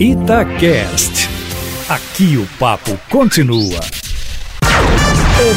Itacast. 0.00 1.28
Aqui 1.88 2.36
o 2.36 2.58
papo 2.58 2.98
continua. 3.08 3.78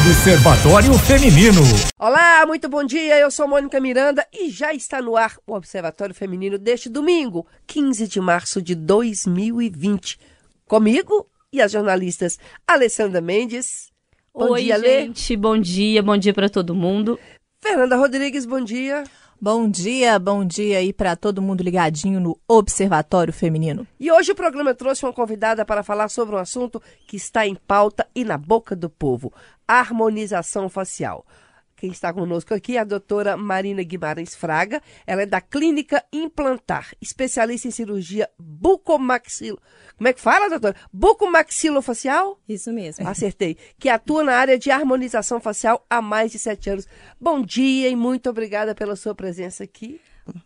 Observatório 0.06 0.96
Feminino. 0.96 1.60
Olá, 1.98 2.46
muito 2.46 2.68
bom 2.68 2.84
dia. 2.84 3.18
Eu 3.18 3.32
sou 3.32 3.48
Mônica 3.48 3.80
Miranda 3.80 4.24
e 4.32 4.48
já 4.48 4.72
está 4.72 5.02
no 5.02 5.16
ar 5.16 5.36
o 5.44 5.54
Observatório 5.54 6.14
Feminino 6.14 6.56
deste 6.56 6.88
domingo, 6.88 7.48
15 7.66 8.06
de 8.06 8.20
março 8.20 8.62
de 8.62 8.76
2020. 8.76 10.20
Comigo 10.68 11.28
e 11.52 11.60
as 11.60 11.72
jornalistas 11.72 12.38
Alessandra 12.64 13.20
Mendes. 13.20 13.90
Bom 14.32 14.52
Oi, 14.52 14.62
dia, 14.62 14.78
gente. 14.78 15.32
Lê. 15.32 15.36
Bom 15.36 15.58
dia, 15.58 16.00
bom 16.00 16.16
dia 16.16 16.32
para 16.32 16.48
todo 16.48 16.76
mundo. 16.76 17.18
Fernanda 17.60 17.96
Rodrigues, 17.96 18.46
bom 18.46 18.60
dia. 18.60 19.02
Bom 19.40 19.70
dia, 19.70 20.18
bom 20.18 20.44
dia 20.44 20.78
aí 20.78 20.92
para 20.92 21.14
todo 21.14 21.40
mundo 21.40 21.62
ligadinho 21.62 22.18
no 22.18 22.36
Observatório 22.48 23.32
Feminino. 23.32 23.86
E 24.00 24.10
hoje 24.10 24.32
o 24.32 24.34
programa 24.34 24.74
trouxe 24.74 25.06
uma 25.06 25.12
convidada 25.12 25.64
para 25.64 25.84
falar 25.84 26.08
sobre 26.08 26.34
um 26.34 26.38
assunto 26.38 26.82
que 27.06 27.16
está 27.16 27.46
em 27.46 27.54
pauta 27.54 28.04
e 28.12 28.24
na 28.24 28.36
boca 28.36 28.74
do 28.74 28.90
povo: 28.90 29.32
harmonização 29.66 30.68
facial. 30.68 31.24
Quem 31.78 31.92
está 31.92 32.12
conosco 32.12 32.52
aqui 32.52 32.76
é 32.76 32.80
a 32.80 32.84
doutora 32.84 33.36
Marina 33.36 33.84
Guimarães 33.84 34.34
Fraga. 34.34 34.82
Ela 35.06 35.22
é 35.22 35.26
da 35.26 35.40
Clínica 35.40 36.04
Implantar, 36.12 36.92
especialista 37.00 37.68
em 37.68 37.70
cirurgia 37.70 38.28
bucomaxilo. 38.36 39.60
Como 39.96 40.08
é 40.08 40.12
que 40.12 40.20
fala, 40.20 40.50
doutora? 40.50 40.74
Bucomaxilofacial? 40.92 42.40
Isso 42.48 42.72
mesmo. 42.72 43.06
Acertei. 43.08 43.56
Que 43.78 43.88
atua 43.88 44.24
na 44.24 44.34
área 44.34 44.58
de 44.58 44.72
harmonização 44.72 45.40
facial 45.40 45.86
há 45.88 46.02
mais 46.02 46.32
de 46.32 46.40
sete 46.40 46.68
anos. 46.68 46.88
Bom 47.20 47.40
dia 47.40 47.88
e 47.88 47.94
muito 47.94 48.28
obrigada 48.28 48.74
pela 48.74 48.96
sua 48.96 49.14
presença 49.14 49.62
aqui. 49.62 50.00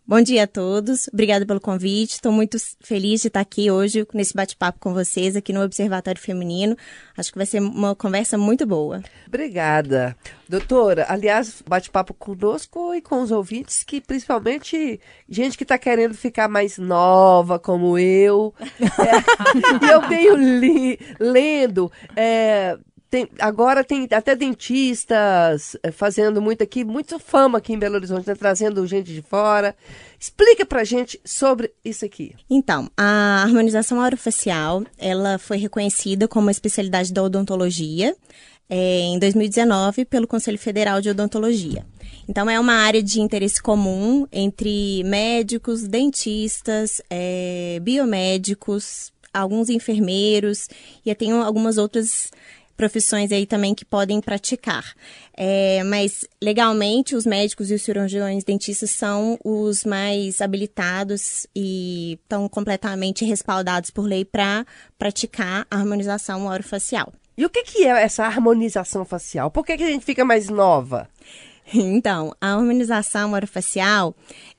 Bom 0.06 0.20
dia 0.20 0.44
a 0.44 0.46
todos, 0.46 1.08
obrigada 1.08 1.46
pelo 1.46 1.60
convite. 1.60 2.12
Estou 2.12 2.30
muito 2.32 2.58
feliz 2.80 3.22
de 3.22 3.28
estar 3.28 3.40
aqui 3.40 3.70
hoje 3.70 4.06
nesse 4.12 4.34
bate-papo 4.34 4.78
com 4.78 4.92
vocês 4.92 5.36
aqui 5.36 5.52
no 5.52 5.62
Observatório 5.62 6.20
Feminino. 6.20 6.76
Acho 7.16 7.32
que 7.32 7.38
vai 7.38 7.46
ser 7.46 7.60
uma 7.60 7.94
conversa 7.94 8.36
muito 8.36 8.66
boa. 8.66 9.02
Obrigada. 9.26 10.16
Doutora, 10.48 11.06
aliás, 11.08 11.62
bate-papo 11.66 12.12
conosco 12.14 12.94
e 12.94 13.00
com 13.00 13.22
os 13.22 13.30
ouvintes, 13.30 13.82
que 13.84 14.00
principalmente 14.00 15.00
gente 15.28 15.56
que 15.56 15.64
está 15.64 15.78
querendo 15.78 16.14
ficar 16.14 16.48
mais 16.48 16.78
nova, 16.78 17.58
como 17.58 17.98
eu. 17.98 18.54
É, 19.02 19.86
e 19.86 19.90
eu 19.90 20.08
venho 20.08 20.36
li, 20.36 20.98
lendo. 21.18 21.90
É, 22.14 22.78
tem, 23.12 23.28
agora 23.38 23.84
tem 23.84 24.08
até 24.10 24.34
dentistas 24.34 25.76
eh, 25.82 25.90
fazendo 25.92 26.40
muito 26.40 26.62
aqui, 26.62 26.82
muita 26.82 27.18
fama 27.18 27.58
aqui 27.58 27.74
em 27.74 27.78
Belo 27.78 27.96
Horizonte, 27.96 28.26
né? 28.26 28.34
trazendo 28.34 28.86
gente 28.86 29.12
de 29.12 29.20
fora. 29.20 29.76
Explica 30.18 30.64
pra 30.64 30.82
gente 30.82 31.20
sobre 31.22 31.70
isso 31.84 32.06
aqui. 32.06 32.34
Então, 32.48 32.90
a 32.96 33.42
harmonização 33.42 33.98
orofacial, 33.98 34.82
ela 34.96 35.36
foi 35.36 35.58
reconhecida 35.58 36.26
como 36.26 36.46
uma 36.46 36.50
especialidade 36.50 37.12
da 37.12 37.22
odontologia 37.22 38.16
é, 38.66 39.00
em 39.00 39.18
2019 39.18 40.06
pelo 40.06 40.26
Conselho 40.26 40.58
Federal 40.58 41.02
de 41.02 41.10
Odontologia. 41.10 41.84
Então, 42.26 42.48
é 42.48 42.58
uma 42.58 42.76
área 42.76 43.02
de 43.02 43.20
interesse 43.20 43.60
comum 43.62 44.26
entre 44.32 45.04
médicos, 45.04 45.86
dentistas, 45.86 47.02
é, 47.10 47.78
biomédicos, 47.82 49.12
alguns 49.34 49.68
enfermeiros 49.68 50.66
e 51.04 51.14
tem 51.14 51.32
algumas 51.32 51.78
outras 51.78 52.30
profissões 52.76 53.32
aí 53.32 53.46
também 53.46 53.74
que 53.74 53.84
podem 53.84 54.20
praticar. 54.20 54.94
É, 55.36 55.82
mas 55.84 56.26
legalmente 56.42 57.14
os 57.14 57.24
médicos 57.24 57.70
e 57.70 57.74
os 57.74 57.82
cirurgiões 57.82 58.44
dentistas 58.44 58.90
são 58.90 59.38
os 59.44 59.84
mais 59.84 60.40
habilitados 60.40 61.46
e 61.54 62.18
estão 62.22 62.48
completamente 62.48 63.24
respaldados 63.24 63.90
por 63.90 64.02
lei 64.02 64.24
para 64.24 64.66
praticar 64.98 65.66
a 65.70 65.76
harmonização 65.76 66.46
orofacial. 66.46 67.12
E 67.36 67.46
o 67.46 67.50
que, 67.50 67.62
que 67.62 67.84
é 67.84 68.02
essa 68.02 68.24
harmonização 68.24 69.04
facial? 69.04 69.50
Por 69.50 69.64
que, 69.64 69.76
que 69.76 69.84
a 69.84 69.90
gente 69.90 70.04
fica 70.04 70.24
mais 70.24 70.48
nova? 70.48 71.08
Então, 71.92 72.34
a 72.40 72.54
harmonização 72.54 73.32
orofacial 73.32 74.14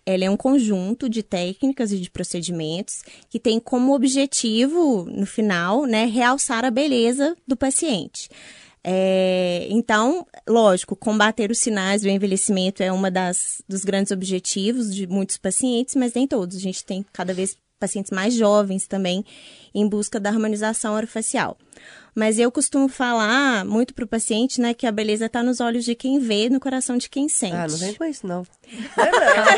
ela 0.05 0.25
é 0.25 0.29
um 0.29 0.37
conjunto 0.37 1.07
de 1.07 1.23
técnicas 1.23 1.91
e 1.91 1.99
de 1.99 2.09
procedimentos 2.09 3.03
que 3.29 3.39
tem 3.39 3.59
como 3.59 3.93
objetivo, 3.93 5.05
no 5.05 5.25
final, 5.25 5.85
né, 5.85 6.05
realçar 6.05 6.65
a 6.65 6.71
beleza 6.71 7.35
do 7.47 7.55
paciente. 7.55 8.29
É, 8.85 9.65
então, 9.69 10.27
lógico, 10.47 10.93
combater 10.93 11.49
os 11.49 11.59
sinais 11.59 12.01
do 12.01 12.09
envelhecimento 12.09 12.83
é 12.83 12.89
das 13.09 13.63
dos 13.67 13.85
grandes 13.85 14.11
objetivos 14.11 14.93
de 14.93 15.07
muitos 15.07 15.37
pacientes, 15.37 15.95
mas 15.95 16.13
nem 16.13 16.27
todos. 16.27 16.57
A 16.57 16.59
gente 16.59 16.83
tem 16.83 17.05
cada 17.13 17.33
vez 17.33 17.57
pacientes 17.83 18.11
mais 18.11 18.33
jovens 18.33 18.87
também 18.87 19.25
em 19.75 19.85
busca 19.85 20.21
da 20.21 20.29
harmonização 20.29 20.93
orofacial. 20.93 21.57
Mas 22.15 22.39
eu 22.39 22.49
costumo 22.49 22.87
falar 22.87 23.65
muito 23.65 23.93
para 23.93 24.05
o 24.05 24.07
paciente, 24.07 24.61
né, 24.61 24.73
que 24.73 24.85
a 24.85 24.91
beleza 24.91 25.25
está 25.25 25.43
nos 25.43 25.59
olhos 25.59 25.83
de 25.83 25.95
quem 25.95 26.19
vê, 26.19 26.47
no 26.47 26.59
coração 26.59 26.95
de 26.95 27.09
quem 27.09 27.27
sente. 27.27 27.55
Ah, 27.55 27.67
não 27.67 27.77
vem 27.77 27.93
com 27.95 28.05
isso, 28.05 28.25
não. 28.25 28.45
Não, 28.95 29.05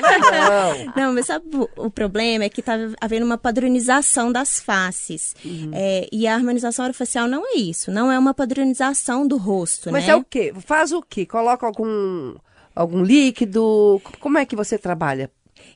não, 0.01 0.85
não. 0.85 0.93
não 0.95 1.13
mas 1.13 1.27
sabe 1.27 1.45
o 1.75 1.91
problema 1.91 2.45
é 2.45 2.49
que 2.49 2.61
está 2.61 2.77
havendo 2.99 3.25
uma 3.25 3.37
padronização 3.37 4.31
das 4.31 4.59
faces. 4.59 5.35
Uhum. 5.43 5.69
É, 5.73 6.07
e 6.11 6.25
a 6.25 6.33
harmonização 6.33 6.85
orofacial 6.85 7.27
não 7.27 7.43
é 7.45 7.57
isso, 7.57 7.91
não 7.91 8.11
é 8.11 8.17
uma 8.17 8.33
padronização 8.33 9.27
do 9.27 9.37
rosto, 9.37 9.91
mas 9.91 10.05
né? 10.07 10.13
é 10.13 10.15
o 10.15 10.23
quê? 10.23 10.51
Faz 10.65 10.91
o 10.91 11.01
quê? 11.01 11.25
Coloca 11.25 11.67
algum 11.67 12.35
algum 12.73 13.03
líquido? 13.03 14.01
Como 14.19 14.37
é 14.37 14.45
que 14.45 14.55
você 14.55 14.77
trabalha? 14.77 15.29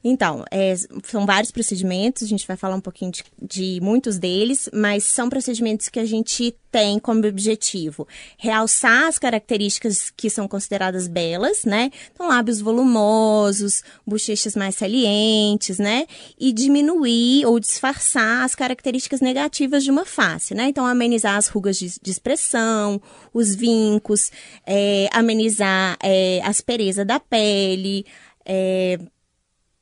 Então, 0.03 0.45
é, 0.51 0.75
são 1.03 1.25
vários 1.25 1.51
procedimentos, 1.51 2.23
a 2.23 2.27
gente 2.27 2.47
vai 2.47 2.55
falar 2.55 2.75
um 2.75 2.81
pouquinho 2.81 3.11
de, 3.11 3.23
de, 3.41 3.79
muitos 3.81 4.17
deles, 4.17 4.69
mas 4.73 5.03
são 5.03 5.29
procedimentos 5.29 5.89
que 5.89 5.99
a 5.99 6.05
gente 6.05 6.55
tem 6.71 6.99
como 6.99 7.25
objetivo 7.25 8.07
realçar 8.37 9.07
as 9.07 9.17
características 9.17 10.11
que 10.15 10.29
são 10.29 10.47
consideradas 10.47 11.07
belas, 11.07 11.65
né? 11.65 11.91
Então, 12.13 12.27
lábios 12.27 12.61
volumosos, 12.61 13.83
bochechas 14.05 14.55
mais 14.55 14.75
salientes, 14.75 15.79
né? 15.79 16.05
E 16.39 16.51
diminuir 16.51 17.45
ou 17.45 17.59
disfarçar 17.59 18.43
as 18.43 18.55
características 18.55 19.19
negativas 19.19 19.83
de 19.83 19.91
uma 19.91 20.05
face, 20.05 20.53
né? 20.53 20.65
Então, 20.69 20.85
amenizar 20.85 21.37
as 21.37 21.47
rugas 21.47 21.77
de, 21.77 21.99
de 22.01 22.11
expressão, 22.11 23.01
os 23.33 23.55
vincos, 23.55 24.31
é, 24.65 25.09
amenizar 25.11 25.97
é, 26.01 26.41
a 26.43 26.49
aspereza 26.49 27.03
da 27.03 27.19
pele, 27.19 28.05
é, 28.45 28.99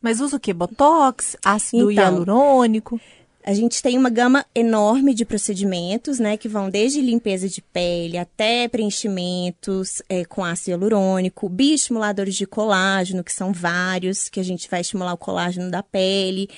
mas 0.02 0.22
usa 0.22 0.38
o 0.38 0.40
que? 0.40 0.54
Botox, 0.54 1.36
ácido 1.44 1.92
então, 1.92 2.04
hialurônico? 2.04 3.00
A 3.48 3.54
gente 3.54 3.82
tem 3.82 3.98
uma 3.98 4.10
gama 4.10 4.46
enorme 4.54 5.14
de 5.14 5.24
procedimentos, 5.24 6.20
né, 6.20 6.36
que 6.36 6.50
vão 6.50 6.70
desde 6.70 7.00
limpeza 7.00 7.48
de 7.48 7.62
pele 7.62 8.18
até 8.18 8.68
preenchimentos 8.68 10.02
é, 10.10 10.26
com 10.26 10.44
ácido 10.44 10.72
hialurônico, 10.72 11.48
bioestimuladores 11.48 12.36
de 12.36 12.46
colágeno, 12.46 13.24
que 13.24 13.32
são 13.32 13.54
vários, 13.54 14.28
que 14.28 14.42
a 14.42 14.44
gente 14.44 14.70
vai 14.70 14.82
estimular 14.82 15.14
o 15.14 15.18
colágeno 15.18 15.72
da 15.72 15.82
pele, 15.82 16.50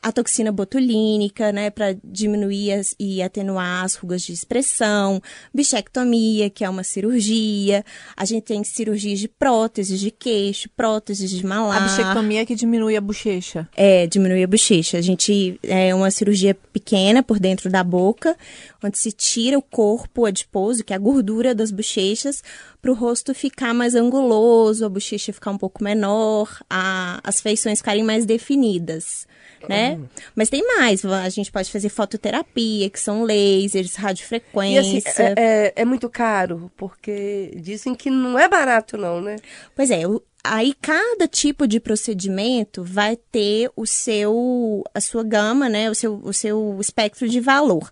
a 0.00 0.12
toxina 0.12 0.52
botulínica, 0.52 1.50
né, 1.50 1.70
para 1.70 1.96
diminuir 2.04 2.72
as, 2.72 2.94
e 2.98 3.20
atenuar 3.20 3.84
as 3.84 3.96
rugas 3.96 4.22
de 4.22 4.32
expressão, 4.32 5.20
bichectomia, 5.52 6.48
que 6.48 6.64
é 6.64 6.70
uma 6.70 6.84
cirurgia, 6.84 7.84
a 8.16 8.24
gente 8.24 8.44
tem 8.44 8.62
cirurgias 8.62 9.18
de 9.18 9.26
próteses 9.26 9.98
de 9.98 10.10
queixo, 10.12 10.68
próteses 10.76 11.30
de 11.30 11.44
malar. 11.44 11.78
A 11.78 11.80
bichectomia 11.80 12.42
é 12.42 12.46
que 12.46 12.54
diminui 12.54 12.96
a 12.96 13.00
bochecha. 13.00 13.68
É, 13.76 14.06
diminui 14.06 14.42
a 14.42 14.46
bochecha. 14.46 14.98
A 14.98 15.02
gente 15.02 15.58
é 15.64 15.92
uma 15.94 16.10
cirurgia 16.10 16.54
pequena 16.54 17.22
por 17.22 17.40
dentro 17.40 17.68
da 17.68 17.82
boca, 17.82 18.36
onde 18.82 18.98
se 18.98 19.10
tira 19.10 19.58
o 19.58 19.62
corpo 19.62 20.26
adiposo, 20.26 20.84
que 20.84 20.92
é 20.92 20.96
a 20.96 20.98
gordura 20.98 21.54
das 21.54 21.72
bochechas, 21.72 22.42
para 22.88 22.92
o 22.92 22.94
rosto 22.94 23.34
ficar 23.34 23.74
mais 23.74 23.94
anguloso, 23.94 24.86
a 24.86 24.88
bochecha 24.88 25.32
ficar 25.32 25.50
um 25.50 25.58
pouco 25.58 25.84
menor, 25.84 26.48
a, 26.70 27.20
as 27.22 27.40
feições 27.40 27.80
ficarem 27.80 28.02
mais 28.02 28.24
definidas 28.24 29.26
né? 29.68 29.94
Uhum. 29.94 30.06
Mas 30.36 30.48
tem 30.48 30.64
mais, 30.64 31.04
a 31.04 31.28
gente 31.28 31.50
pode 31.50 31.68
fazer 31.68 31.88
fototerapia, 31.88 32.88
que 32.88 33.00
são 33.00 33.24
lasers, 33.24 33.96
radiofrequência. 33.96 34.94
E 34.94 34.98
assim, 34.98 35.20
é, 35.20 35.34
é, 35.36 35.72
é 35.74 35.84
muito 35.84 36.08
caro, 36.08 36.70
porque 36.76 37.52
dizem 37.56 37.92
que 37.92 38.08
não 38.08 38.38
é 38.38 38.48
barato 38.48 38.96
não, 38.96 39.20
né? 39.20 39.34
Pois 39.74 39.90
é, 39.90 40.02
aí 40.44 40.72
cada 40.80 41.26
tipo 41.26 41.66
de 41.66 41.80
procedimento 41.80 42.84
vai 42.84 43.16
ter 43.16 43.68
o 43.74 43.84
seu, 43.84 44.84
a 44.94 45.00
sua 45.00 45.24
gama, 45.24 45.68
né? 45.68 45.90
O 45.90 45.94
seu, 45.94 46.20
o 46.22 46.32
seu 46.32 46.78
espectro 46.80 47.28
de 47.28 47.40
valor. 47.40 47.90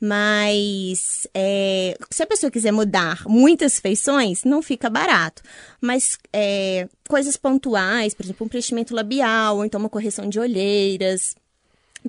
Mas 0.00 1.26
é, 1.34 1.98
se 2.10 2.22
a 2.22 2.26
pessoa 2.26 2.50
quiser 2.50 2.72
mudar 2.72 3.24
muitas 3.26 3.80
feições, 3.80 4.44
não 4.44 4.62
fica 4.62 4.88
barato. 4.88 5.42
Mas 5.80 6.18
é, 6.32 6.88
coisas 7.08 7.36
pontuais, 7.36 8.14
por 8.14 8.24
exemplo, 8.24 8.46
um 8.46 8.48
preenchimento 8.48 8.94
labial, 8.94 9.56
ou 9.56 9.64
então 9.64 9.80
uma 9.80 9.88
correção 9.88 10.28
de 10.28 10.38
olheiras, 10.38 11.34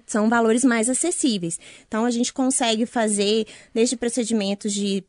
são 0.06 0.30
valores 0.30 0.64
mais 0.64 0.90
acessíveis. 0.90 1.60
Então 1.88 2.06
a 2.06 2.12
gente 2.12 2.32
consegue 2.32 2.86
fazer 2.86 3.48
desde 3.74 3.96
procedimentos 3.96 4.74
de 4.74 5.04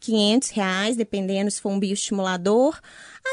500 0.00 0.50
reais, 0.50 0.96
dependendo 0.96 1.50
se 1.50 1.60
for 1.60 1.70
um 1.70 1.78
bioestimulador, 1.78 2.78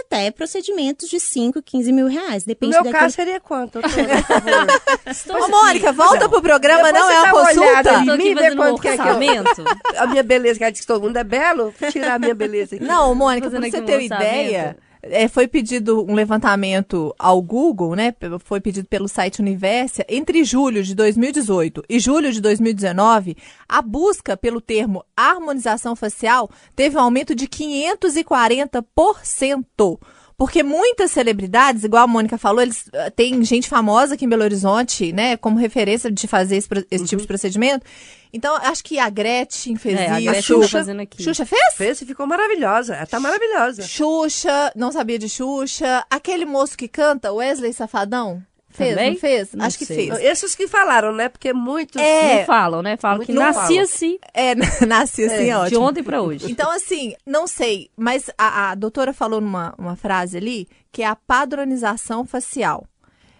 até 0.02 0.32
procedimentos 0.32 1.08
de 1.10 1.20
5, 1.20 1.62
15 1.62 1.92
mil 1.92 2.08
reais. 2.08 2.44
No 2.44 2.48
Depende 2.48 2.74
meu 2.74 2.84
daquele... 2.84 3.00
caso 3.00 3.16
seria 3.16 3.40
quanto, 3.40 3.80
doutora, 3.82 4.08
por 4.24 4.24
favor? 4.24 5.44
Ô, 5.44 5.48
Mônica, 5.50 5.92
volta 5.92 6.30
pro 6.30 6.42
programa, 6.42 6.92
Depois 6.92 7.04
não 7.04 7.12
é 7.12 7.22
uma 7.32 7.42
olhada 7.42 7.54
consulta? 7.54 7.94
em 7.94 8.06
Tô 8.06 8.18
mim, 8.18 8.24
aqui 8.24 8.36
vê 8.36 8.42
fazendo 8.42 8.54
um 8.54 8.66
quanto 8.66 8.82
que 8.82 8.88
é 8.88 8.98
que 8.98 9.08
eu-. 9.08 10.02
A 10.02 10.08
minha 10.08 10.24
beleza, 10.24 10.58
que 10.58 10.64
ela 10.64 10.72
diz 10.72 10.82
que 10.82 10.88
todo 10.88 11.04
mundo 11.04 11.18
é 11.18 11.24
belo, 11.24 11.74
tirar 11.92 12.16
a 12.16 12.20
minha 12.20 12.36
beleza 12.36 12.76
aqui. 12.76 12.84
Não, 12.84 13.14
Mônica, 13.14 13.50
pra 13.50 13.60
você 13.60 13.82
ter 13.82 13.94
uma 13.96 14.04
ideia, 14.04 14.78
é, 15.04 15.28
foi 15.28 15.48
pedido 15.48 16.04
um 16.10 16.14
levantamento 16.14 17.14
ao 17.20 17.42
Google, 17.42 17.94
né? 17.96 18.16
Foi 18.44 18.62
pedido 18.62 18.88
pelo 18.88 19.10
site 19.10 19.42
Universa. 19.42 20.06
Entre 20.08 20.46
julho 20.46 20.82
de 20.82 20.96
2018 20.96 21.84
e 21.90 22.00
julho 22.00 22.32
de 22.32 22.40
2019, 22.40 23.36
a 23.68 23.82
busca 23.82 24.38
pelo 24.38 24.62
termo 24.62 25.04
harmonização 25.16 25.96
facial 25.96 26.50
teve 26.76 26.98
um 26.98 27.02
aumento 27.02 27.34
de 27.36 27.48
540%. 27.48 30.00
Porque 30.38 30.64
muitas 30.64 31.12
celebridades, 31.12 31.84
igual 31.84 32.04
a 32.04 32.08
Mônica 32.08 32.38
falou, 32.38 32.62
eles 32.62 32.86
eh, 32.92 33.10
tem 33.12 33.44
gente 33.44 33.70
famosa 33.70 34.16
aqui 34.16 34.26
em 34.26 34.30
Belo 34.30 34.44
Horizonte, 34.44 35.14
né, 35.14 35.38
como 35.38 35.58
referência 35.60 36.12
de 36.12 36.28
fazer 36.28 36.58
esse, 36.58 36.68
esse 36.90 37.06
tipo 37.06 37.22
de 37.22 37.28
procedimento. 37.28 37.86
Então, 38.34 38.56
acho 38.58 38.84
que 38.84 38.98
a 38.98 39.10
Gretchen 39.10 39.76
fez 39.76 40.00
É, 40.00 40.10
a 40.10 40.20
isso. 40.20 40.32
Gretchen 40.32 40.56
tá 40.56 40.62
Xuxa. 40.64 40.78
fazendo 40.80 41.02
aqui. 41.02 41.22
Xuxa 41.24 41.46
fez? 41.46 41.76
Fez 41.76 42.02
e 42.02 42.06
ficou 42.06 42.26
maravilhosa. 42.26 42.96
Ela 42.96 43.06
tá 43.06 43.20
maravilhosa. 43.20 43.84
Xuxa, 43.84 44.72
não 44.76 44.92
sabia 44.92 45.20
de 45.20 45.30
Xuxa. 45.30 46.04
Aquele 46.10 46.46
moço 46.46 46.76
que 46.76 46.88
canta, 46.88 47.32
Wesley 47.32 47.72
Safadão, 47.74 48.42
fez, 48.74 48.90
Também? 48.96 49.12
não 49.12 49.20
fez? 49.20 49.54
Não 49.54 49.66
Acho 49.66 49.78
que 49.78 49.86
sei. 49.86 50.10
fez. 50.12 50.20
Esses 50.22 50.56
que 50.56 50.68
falaram, 50.68 51.14
né? 51.14 51.30
Porque 51.30 51.54
muitos... 51.54 52.02
É. 52.02 52.40
Não 52.40 52.46
falam, 52.46 52.82
né? 52.82 52.98
Falam 52.98 53.26
que 53.26 53.32
Não 53.32 53.42
nasci 53.42 53.60
falam. 53.68 53.82
assim, 53.84 54.20
É, 54.34 54.54
nasci 54.86 55.24
assim, 55.26 55.46
de 55.46 55.52
ótimo. 55.54 55.82
ontem 55.82 56.04
pra 56.04 56.22
hoje. 56.22 56.52
Então, 56.52 56.70
assim, 56.72 57.16
não 57.26 57.48
sei, 57.48 57.90
mas 57.96 58.30
a, 58.38 58.72
a 58.72 58.76
doutora 58.76 59.14
falou 59.14 59.40
numa 59.40 59.74
uma 59.78 59.96
frase 59.96 60.38
ali 60.38 60.68
que 60.92 61.02
é 61.02 61.08
a 61.08 61.16
padronização 61.16 62.26
facial. 62.26 62.86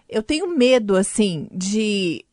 Eu 0.08 0.22
tenho 0.22 0.46
medo, 0.48 0.96
assim, 0.96 1.48
de 1.52 2.24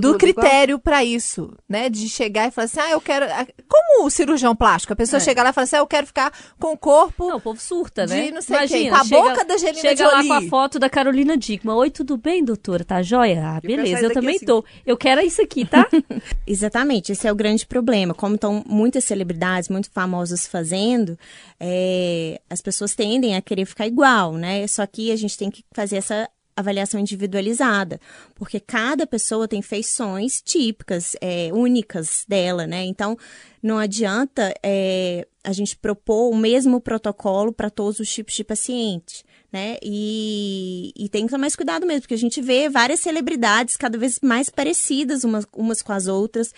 do 0.00 0.16
critério 0.16 0.78
pra 0.78 1.04
isso, 1.04 1.52
né? 1.68 1.88
De 1.88 2.08
chegar 2.08 2.48
e 2.48 2.50
falar 2.50 2.64
assim, 2.66 2.80
ah, 2.80 2.90
eu 2.90 3.00
quero. 3.00 3.26
Como 3.68 4.06
o 4.06 4.10
cirurgião 4.10 4.54
plástico, 4.56 4.92
a 4.92 4.96
pessoa 4.96 5.18
É. 5.18 5.24
chega 5.24 5.42
lá 5.42 5.50
e 5.50 5.52
fala 5.52 5.64
assim, 5.64 5.76
ah, 5.76 5.80
eu 5.80 5.86
quero 5.86 6.06
ficar 6.06 6.32
com 6.58 6.72
o 6.72 6.76
corpo. 6.78 7.28
Não, 7.28 7.36
o 7.36 7.40
povo 7.40 7.60
surta, 7.60 8.06
De 8.06 8.14
né? 8.14 8.30
não 8.30 8.40
sei 8.42 8.56
Imagina, 8.56 8.78
quem, 8.80 8.90
com 8.90 8.96
a 8.96 9.04
chega- 9.04 9.22
boca 9.22 9.44
da 9.44 9.54
Angelina 9.54 9.80
Chega 9.80 10.04
lá 10.06 10.12
Jolie. 10.22 10.28
com 10.28 10.34
a 10.34 10.42
foto 10.42 10.78
da 10.78 10.88
Carolina 10.90 11.36
Dickman. 11.36 11.74
Oi, 11.76 11.90
tudo 11.90 12.16
bem, 12.16 12.44
doutora? 12.44 12.84
Tá 12.84 13.02
joia? 13.02 13.42
Ah, 13.56 13.60
beleza, 13.60 13.98
eu 13.98 14.02
daqui 14.02 14.14
também 14.14 14.36
assim. 14.36 14.46
tô. 14.46 14.64
Eu 14.84 14.96
quero 14.96 15.20
isso 15.20 15.42
aqui, 15.42 15.64
tá? 15.64 15.86
Exatamente, 16.46 17.12
esse 17.12 17.26
é 17.26 17.32
o 17.32 17.36
grande 17.36 17.66
problema. 17.66 18.14
Como 18.14 18.34
estão 18.36 18.62
muitas 18.66 19.04
celebridades 19.04 19.68
muito 19.68 19.90
famosas 19.90 20.46
fazendo, 20.46 21.18
é, 21.60 22.40
as 22.48 22.60
pessoas 22.60 22.94
tendem 22.94 23.36
a 23.36 23.42
querer 23.42 23.64
ficar 23.66 23.86
igual, 23.86 24.32
né? 24.34 24.66
Só 24.66 24.86
que 24.86 25.10
a 25.10 25.16
gente 25.16 25.36
tem 25.36 25.50
que 25.50 25.64
fazer 25.74 25.96
essa 25.96 26.28
avaliação 26.56 26.98
individualizada, 26.98 28.00
porque 28.34 28.58
cada 28.58 29.06
pessoa 29.06 29.46
tem 29.46 29.60
feições 29.60 30.40
típicas, 30.40 31.14
é, 31.20 31.50
únicas 31.52 32.24
dela, 32.26 32.66
né? 32.66 32.84
Então, 32.84 33.16
não 33.62 33.78
adianta 33.78 34.54
é, 34.62 35.26
a 35.44 35.52
gente 35.52 35.76
propor 35.76 36.30
o 36.30 36.36
mesmo 36.36 36.80
protocolo 36.80 37.52
para 37.52 37.68
todos 37.68 38.00
os 38.00 38.08
tipos 38.10 38.34
de 38.34 38.42
paciente. 38.42 39.24
Né? 39.52 39.78
E, 39.80 40.92
e 40.96 41.08
tem 41.08 41.24
que 41.24 41.30
tomar 41.30 41.42
mais 41.42 41.56
cuidado 41.56 41.86
mesmo, 41.86 42.02
porque 42.02 42.14
a 42.14 42.18
gente 42.18 42.42
vê 42.42 42.68
várias 42.68 43.00
celebridades 43.00 43.76
cada 43.76 43.96
vez 43.96 44.18
mais 44.20 44.50
parecidas 44.50 45.24
umas, 45.24 45.46
umas 45.54 45.80
com 45.80 45.92
as 45.92 46.08
outras. 46.08 46.52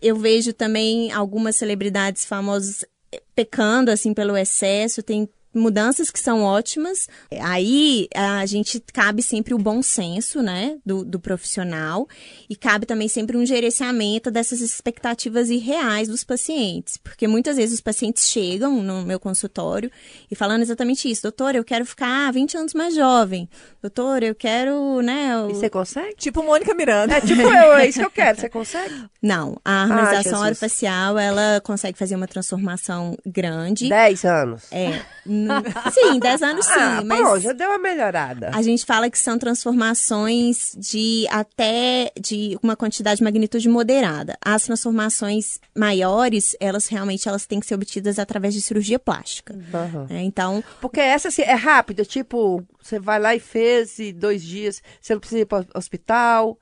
Eu 0.00 0.16
vejo 0.16 0.52
também 0.52 1.12
algumas 1.12 1.54
celebridades 1.56 2.24
famosas 2.24 2.84
eh, 3.12 3.22
pecando 3.36 3.90
assim 3.90 4.12
pelo 4.12 4.36
excesso, 4.36 5.02
tem 5.02 5.28
mudanças 5.54 6.10
que 6.10 6.18
são 6.20 6.42
ótimas. 6.42 7.08
Aí 7.40 8.08
a 8.14 8.44
gente 8.46 8.80
cabe 8.92 9.22
sempre 9.22 9.54
o 9.54 9.58
bom 9.58 9.82
senso, 9.82 10.42
né, 10.42 10.76
do, 10.84 11.04
do 11.04 11.18
profissional 11.20 12.06
e 12.48 12.56
cabe 12.56 12.86
também 12.86 13.08
sempre 13.08 13.36
um 13.36 13.46
gerenciamento 13.46 14.30
dessas 14.30 14.60
expectativas 14.60 15.50
irreais 15.50 16.08
dos 16.08 16.24
pacientes, 16.24 16.96
porque 16.96 17.26
muitas 17.28 17.56
vezes 17.56 17.74
os 17.76 17.80
pacientes 17.80 18.28
chegam 18.28 18.82
no 18.82 19.02
meu 19.04 19.18
consultório 19.20 19.90
e 20.30 20.34
falando 20.34 20.62
exatamente 20.62 21.10
isso, 21.10 21.22
doutor, 21.22 21.54
eu 21.54 21.64
quero 21.64 21.84
ficar 21.86 22.32
20 22.32 22.56
anos 22.56 22.74
mais 22.74 22.94
jovem, 22.94 23.48
doutor, 23.80 24.22
eu 24.22 24.34
quero, 24.34 25.00
né, 25.02 25.30
eu- 25.34 25.50
E 25.50 25.54
você 25.54 25.70
consegue? 25.70 26.16
Tipo 26.16 26.42
Mônica 26.42 26.74
Miranda. 26.74 27.14
É 27.16 27.20
tipo 27.20 27.42
eu, 27.42 27.74
é 27.76 27.88
isso 27.88 27.98
que 28.00 28.04
eu 28.04 28.10
quero. 28.10 28.40
Você 28.40 28.48
consegue? 28.48 28.94
não, 29.22 29.58
a 29.64 29.82
harmonização 29.82 30.22
Jesus. 30.22 30.40
orofacial, 30.42 31.18
ela 31.18 31.60
consegue 31.62 31.98
fazer 31.98 32.14
uma 32.16 32.26
transformação 32.26 33.16
grande. 33.24 33.88
10 33.88 34.24
anos. 34.24 34.62
É, 34.72 35.00
sim, 35.92 36.18
10 36.18 36.42
anos 36.42 36.66
sim, 36.66 36.72
ah, 36.76 37.02
mas 37.04 37.20
bom, 37.20 37.38
já 37.38 37.52
deu 37.52 37.68
uma 37.68 37.78
melhorada. 37.78 38.50
a 38.52 38.62
gente 38.62 38.84
fala 38.84 39.10
que 39.10 39.18
são 39.18 39.38
transformações 39.38 40.74
de 40.76 41.26
até 41.30 42.10
de 42.20 42.58
uma 42.62 42.76
quantidade 42.76 43.18
de 43.18 43.24
magnitude 43.24 43.68
moderada. 43.68 44.36
As 44.44 44.64
transformações 44.64 45.58
maiores, 45.76 46.56
elas 46.60 46.86
realmente 46.86 47.28
elas 47.28 47.46
têm 47.46 47.60
que 47.60 47.66
ser 47.66 47.74
obtidas 47.74 48.18
através 48.18 48.54
de 48.54 48.60
cirurgia 48.60 48.98
plástica. 48.98 49.58
Aham. 49.72 50.06
né? 50.08 50.22
Então, 50.22 50.62
Porque 50.80 51.00
essa 51.00 51.28
assim, 51.28 51.42
é 51.42 51.54
rápida, 51.54 52.04
tipo, 52.04 52.64
você 52.80 52.98
vai 52.98 53.18
lá 53.18 53.34
e 53.34 53.40
fez 53.40 53.98
e 53.98 54.12
dois 54.12 54.42
dias, 54.42 54.82
você 55.00 55.14
não 55.14 55.20
precisa 55.20 55.40
ir 55.42 55.46
para 55.46 55.64
o 55.64 55.78
hospital. 55.78 56.58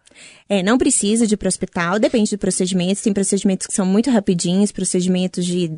É, 0.48 0.62
não 0.62 0.78
precisa 0.78 1.26
de 1.26 1.34
ir 1.34 1.36
para 1.36 1.46
o 1.46 1.48
hospital, 1.48 1.98
depende 1.98 2.30
do 2.30 2.38
procedimento. 2.38 3.02
Tem 3.02 3.12
procedimentos 3.12 3.66
que 3.66 3.74
são 3.74 3.86
muito 3.86 4.10
rapidinhos, 4.10 4.70
procedimentos 4.72 5.44
de 5.44 5.72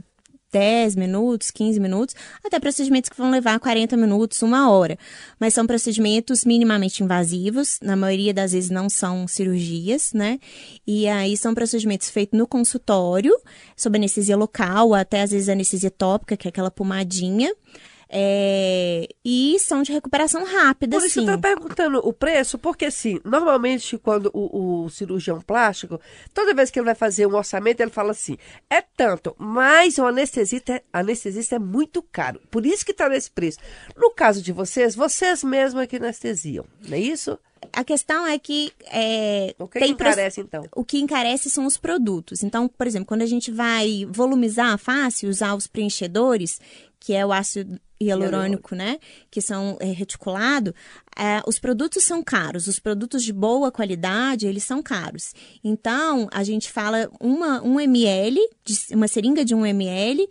10 0.55 0.95
minutos, 0.95 1.51
15 1.51 1.81
minutos, 1.81 2.15
até 2.45 2.61
procedimentos 2.61 3.11
que 3.11 3.17
vão 3.17 3.29
levar 3.29 3.59
40 3.59 3.97
minutos, 3.97 4.41
uma 4.41 4.71
hora. 4.71 4.97
Mas 5.39 5.53
são 5.53 5.67
procedimentos 5.67 6.45
minimamente 6.45 7.03
invasivos, 7.03 7.81
na 7.83 7.97
maioria 7.97 8.33
das 8.33 8.53
vezes 8.53 8.71
não 8.71 8.89
são 8.89 9.27
cirurgias, 9.27 10.13
né? 10.13 10.39
E 10.87 11.09
aí 11.09 11.37
são 11.37 11.55
procedimentos 11.55 12.09
feitos 12.09 12.39
no 12.39 12.47
consultório, 12.47 13.37
sob 13.77 13.99
anestesia 13.99 14.37
local, 14.37 14.95
até 14.95 15.23
às 15.23 15.33
vezes 15.33 15.49
anestesia 15.49 15.91
tópica, 15.91 16.37
que 16.37 16.47
é 16.47 16.51
aquela 16.51 16.71
pomadinha. 16.71 17.53
É, 18.17 19.09
e 19.25 19.59
são 19.59 19.83
de 19.83 19.91
recuperação 19.93 20.45
rápida, 20.45 20.97
Por 20.99 21.05
isso 21.05 21.21
sim. 21.21 21.27
eu 21.29 21.35
tô 21.35 21.41
perguntando 21.41 21.99
o 21.99 22.13
preço, 22.13 22.57
porque 22.57 22.85
assim, 22.85 23.19
normalmente 23.25 23.99
quando 23.99 24.31
o, 24.33 24.85
o 24.85 24.89
cirurgião 24.91 25.41
plástico, 25.41 26.01
toda 26.33 26.55
vez 26.55 26.71
que 26.71 26.79
ele 26.79 26.87
vai 26.87 26.95
fazer 26.95 27.27
um 27.27 27.35
orçamento, 27.35 27.81
ele 27.81 27.91
fala 27.91 28.13
assim, 28.13 28.39
é 28.71 28.81
tanto, 28.81 29.35
mas 29.37 29.99
o 29.99 30.07
anestesista, 30.07 30.81
anestesista 30.93 31.57
é 31.57 31.59
muito 31.59 32.01
caro, 32.03 32.41
por 32.53 32.65
isso 32.65 32.87
que 32.87 32.95
tá 32.95 33.09
nesse 33.09 33.31
preço. 33.33 33.59
No 33.97 34.11
caso 34.13 34.41
de 34.41 34.53
vocês, 34.53 34.95
vocês 34.95 35.43
mesmos 35.43 35.83
é 35.83 35.87
que 35.89 35.97
anestesiam, 35.97 36.65
não 36.87 36.97
é 36.97 37.01
isso? 37.01 37.37
A 37.73 37.83
questão 37.83 38.25
é 38.27 38.39
que 38.39 38.73
é, 38.93 39.55
O 39.59 39.67
que, 39.67 39.79
tem 39.81 39.89
que 39.89 39.95
pro- 39.97 40.07
encarece 40.07 40.41
então? 40.41 40.65
o 40.77 40.85
que 40.85 40.99
encarece 41.01 41.51
são 41.51 41.67
os 41.67 41.77
produtos. 41.77 42.43
Então, 42.45 42.69
por 42.69 42.87
exemplo, 42.87 43.07
quando 43.07 43.23
a 43.23 43.27
gente 43.27 43.51
vai 43.51 44.07
volumizar 44.09 44.73
a 44.73 44.79
face, 44.79 45.27
usar 45.27 45.55
os 45.55 45.67
preenchedores, 45.67 46.61
que 47.01 47.15
é 47.15 47.25
o 47.27 47.33
ácido 47.33 47.81
hialurônico, 48.05 48.75
né? 48.75 48.99
Que 49.31 49.41
são 49.41 49.77
é, 49.81 49.87
reticulado, 49.87 50.75
é, 51.17 51.43
os 51.47 51.59
produtos 51.59 52.05
são 52.05 52.23
caros. 52.23 52.67
Os 52.67 52.79
produtos 52.79 53.23
de 53.23 53.33
boa 53.33 53.71
qualidade, 53.71 54.47
eles 54.47 54.65
são 54.65 54.83
caros. 54.83 55.35
Então, 55.63 56.29
a 56.33 56.45
gente 56.45 56.71
fala 56.71 57.11
uma, 57.21 57.63
um 57.63 57.81
ml, 57.81 58.39
de- 58.65 58.95
uma 58.95 59.09
seringa 59.09 59.45
de 59.45 59.55
um 59.55 59.65
ml, 59.65 60.29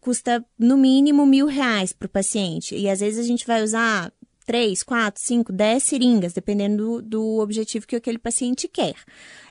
custa 0.00 0.44
no 0.58 0.76
mínimo 0.76 1.26
mil 1.26 1.46
reais 1.46 1.92
para 1.92 2.06
o 2.06 2.10
paciente. 2.10 2.74
E 2.76 2.88
às 2.88 3.00
vezes 3.00 3.18
a 3.18 3.26
gente 3.26 3.46
vai 3.46 3.62
usar 3.62 4.12
três, 4.46 4.82
quatro, 4.82 5.22
cinco, 5.22 5.52
dez 5.52 5.84
seringas, 5.84 6.32
dependendo 6.32 7.00
do, 7.00 7.02
do 7.02 7.38
objetivo 7.38 7.86
que 7.86 7.94
aquele 7.96 8.18
paciente 8.18 8.66
quer. 8.66 8.94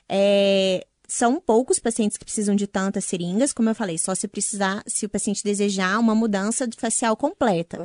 É, 0.08 0.86
são 1.10 1.40
poucos 1.40 1.80
pacientes 1.80 2.16
que 2.16 2.24
precisam 2.24 2.54
de 2.54 2.68
tantas 2.68 3.04
seringas, 3.04 3.52
como 3.52 3.68
eu 3.68 3.74
falei, 3.74 3.98
só 3.98 4.14
se 4.14 4.28
precisar, 4.28 4.80
se 4.86 5.04
o 5.04 5.08
paciente 5.08 5.42
desejar 5.42 5.98
uma 5.98 6.14
mudança 6.14 6.68
facial 6.78 7.16
completa. 7.16 7.78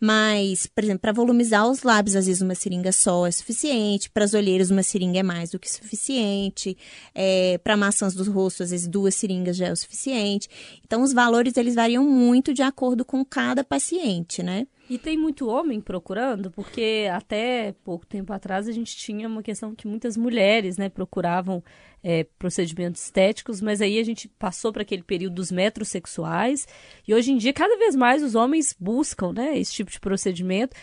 Mas, 0.00 0.66
por 0.66 0.82
exemplo, 0.82 0.98
para 0.98 1.12
volumizar 1.12 1.70
os 1.70 1.84
lábios, 1.84 2.16
às 2.16 2.26
vezes 2.26 2.42
uma 2.42 2.56
seringa 2.56 2.90
só 2.90 3.24
é 3.24 3.30
suficiente. 3.30 4.10
Para 4.10 4.24
as 4.24 4.34
olheiras, 4.34 4.72
uma 4.72 4.82
seringa 4.82 5.20
é 5.20 5.22
mais 5.22 5.50
do 5.50 5.60
que 5.60 5.70
suficiente. 5.70 6.76
É, 7.14 7.56
para 7.58 7.76
maçãs 7.76 8.14
do 8.14 8.28
rosto, 8.32 8.64
às 8.64 8.70
vezes 8.70 8.88
duas 8.88 9.14
seringas 9.14 9.56
já 9.56 9.68
é 9.68 9.72
o 9.72 9.76
suficiente. 9.76 10.48
Então, 10.84 11.02
os 11.02 11.12
valores 11.12 11.56
eles 11.56 11.76
variam 11.76 12.02
muito 12.02 12.52
de 12.52 12.62
acordo 12.62 13.04
com 13.04 13.24
cada 13.24 13.62
paciente, 13.62 14.42
né? 14.42 14.66
E 14.92 14.98
tem 14.98 15.16
muito 15.16 15.48
homem 15.48 15.80
procurando, 15.80 16.50
porque 16.50 17.08
até 17.10 17.74
pouco 17.82 18.04
tempo 18.04 18.30
atrás 18.30 18.68
a 18.68 18.72
gente 18.72 18.94
tinha 18.94 19.26
uma 19.26 19.42
questão 19.42 19.74
que 19.74 19.88
muitas 19.88 20.18
mulheres, 20.18 20.76
né, 20.76 20.90
procuravam 20.90 21.64
é, 22.04 22.24
procedimentos 22.38 23.02
estéticos, 23.02 23.62
mas 23.62 23.80
aí 23.80 23.98
a 23.98 24.04
gente 24.04 24.28
passou 24.28 24.70
para 24.70 24.82
aquele 24.82 25.02
período 25.02 25.36
dos 25.36 25.50
metrosexuais 25.50 26.68
e 27.08 27.14
hoje 27.14 27.32
em 27.32 27.38
dia 27.38 27.54
cada 27.54 27.74
vez 27.78 27.96
mais 27.96 28.22
os 28.22 28.34
homens 28.34 28.76
buscam, 28.78 29.32
né, 29.32 29.56
esse 29.56 29.72
tipo 29.72 29.90
de 29.90 29.98
procedimento. 29.98 30.76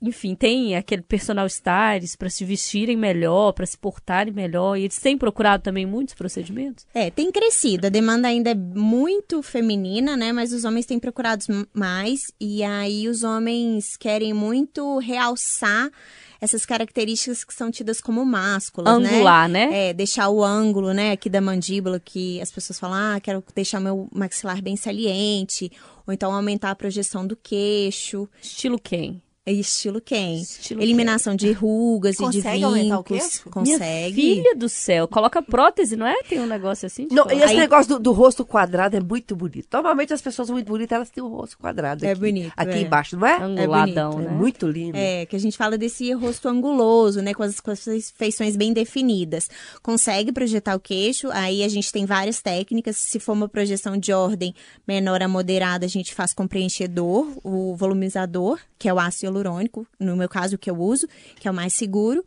Enfim, 0.00 0.34
tem 0.34 0.76
aquele 0.76 1.02
personal 1.02 1.46
stylist 1.46 2.16
para 2.16 2.30
se 2.30 2.44
vestirem 2.44 2.96
melhor, 2.96 3.52
para 3.52 3.66
se 3.66 3.76
portarem 3.76 4.32
melhor. 4.32 4.76
E 4.76 4.82
eles 4.82 4.98
têm 4.98 5.18
procurado 5.18 5.62
também 5.62 5.84
muitos 5.84 6.14
procedimentos? 6.14 6.86
É, 6.94 7.10
tem 7.10 7.30
crescido. 7.32 7.86
A 7.86 7.90
demanda 7.90 8.28
ainda 8.28 8.50
é 8.50 8.54
muito 8.54 9.42
feminina, 9.42 10.16
né? 10.16 10.32
Mas 10.32 10.52
os 10.52 10.64
homens 10.64 10.86
têm 10.86 10.98
procurado 10.98 11.44
mais. 11.72 12.32
E 12.40 12.62
aí 12.62 13.08
os 13.08 13.24
homens 13.24 13.96
querem 13.96 14.32
muito 14.32 14.98
realçar 14.98 15.90
essas 16.40 16.64
características 16.64 17.42
que 17.42 17.52
são 17.52 17.70
tidas 17.70 18.00
como 18.00 18.24
másculas, 18.24 18.94
Angular, 18.94 19.48
né? 19.48 19.66
né? 19.66 19.88
É, 19.88 19.92
deixar 19.92 20.28
o 20.28 20.44
ângulo, 20.44 20.92
né, 20.92 21.10
aqui 21.10 21.28
da 21.28 21.40
mandíbula, 21.40 21.98
que 21.98 22.40
as 22.40 22.50
pessoas 22.52 22.78
falam, 22.78 22.96
ah, 22.96 23.20
quero 23.20 23.42
deixar 23.54 23.80
meu 23.80 24.08
maxilar 24.12 24.62
bem 24.62 24.76
saliente, 24.76 25.72
ou 26.06 26.14
então 26.14 26.32
aumentar 26.32 26.70
a 26.70 26.76
projeção 26.76 27.26
do 27.26 27.34
queixo. 27.34 28.28
Estilo 28.40 28.78
quem? 28.78 29.20
É 29.48 29.52
estilo 29.52 29.98
quem? 29.98 30.42
Estilo 30.42 30.82
Eliminação 30.82 31.34
de 31.34 31.50
rugas 31.52 32.16
Consegue 32.16 32.56
e 32.56 32.58
de 32.58 32.64
aumentar 32.64 32.98
o 32.98 33.02
vincos. 33.02 33.18
queixo? 33.28 33.48
Consegue. 33.50 34.22
Minha 34.22 34.34
filha 34.42 34.54
do 34.54 34.68
céu, 34.68 35.08
coloca 35.08 35.40
prótese, 35.40 35.96
não 35.96 36.06
é? 36.06 36.22
Tem 36.28 36.38
um 36.38 36.46
negócio 36.46 36.84
assim? 36.84 37.08
Não, 37.10 37.30
e 37.30 37.34
esse 37.36 37.44
Aí- 37.52 37.56
negócio 37.56 37.94
do, 37.94 37.98
do 37.98 38.12
rosto 38.12 38.44
quadrado 38.44 38.94
é 38.96 39.00
muito 39.00 39.34
bonito. 39.34 39.66
Normalmente 39.72 40.12
as 40.12 40.20
pessoas 40.20 40.50
muito 40.50 40.66
bonitas, 40.66 40.94
elas 40.94 41.08
têm 41.08 41.24
o 41.24 41.28
rosto 41.28 41.56
quadrado 41.56 42.04
É 42.04 42.10
aqui, 42.10 42.20
bonito, 42.20 42.52
aqui 42.54 42.72
é. 42.72 42.80
embaixo, 42.82 43.16
não 43.16 43.26
é? 43.26 43.36
Anguladão, 43.42 44.10
bonito, 44.10 44.28
É 44.28 44.30
né? 44.32 44.36
muito 44.36 44.66
lindo. 44.68 44.98
É, 44.98 45.24
que 45.24 45.34
a 45.34 45.40
gente 45.40 45.56
fala 45.56 45.78
desse 45.78 46.12
rosto 46.12 46.46
anguloso, 46.46 47.22
né, 47.22 47.32
com 47.32 47.42
as, 47.42 47.58
com 47.58 47.70
as 47.70 47.86
feições 48.16 48.54
bem 48.54 48.74
definidas. 48.74 49.48
Consegue 49.82 50.30
projetar 50.30 50.74
o 50.76 50.80
queixo, 50.80 51.30
aí 51.32 51.62
a 51.64 51.68
gente 51.68 51.90
tem 51.90 52.04
várias 52.04 52.42
técnicas. 52.42 52.98
Se 52.98 53.18
for 53.18 53.32
uma 53.32 53.48
projeção 53.48 53.96
de 53.96 54.12
ordem 54.12 54.54
menor 54.86 55.22
a 55.22 55.28
moderada, 55.28 55.86
a 55.86 55.88
gente 55.88 56.12
faz 56.12 56.34
com 56.34 56.46
preenchedor, 56.46 57.26
o 57.42 57.74
volumizador, 57.76 58.58
que 58.78 58.88
é 58.88 58.92
o 58.92 58.98
ácido 58.98 59.37
hialurônico, 59.38 59.86
no 59.98 60.16
meu 60.16 60.28
caso, 60.28 60.56
o 60.56 60.58
que 60.58 60.70
eu 60.70 60.76
uso, 60.78 61.06
que 61.40 61.46
é 61.48 61.50
o 61.50 61.54
mais 61.54 61.72
seguro. 61.74 62.24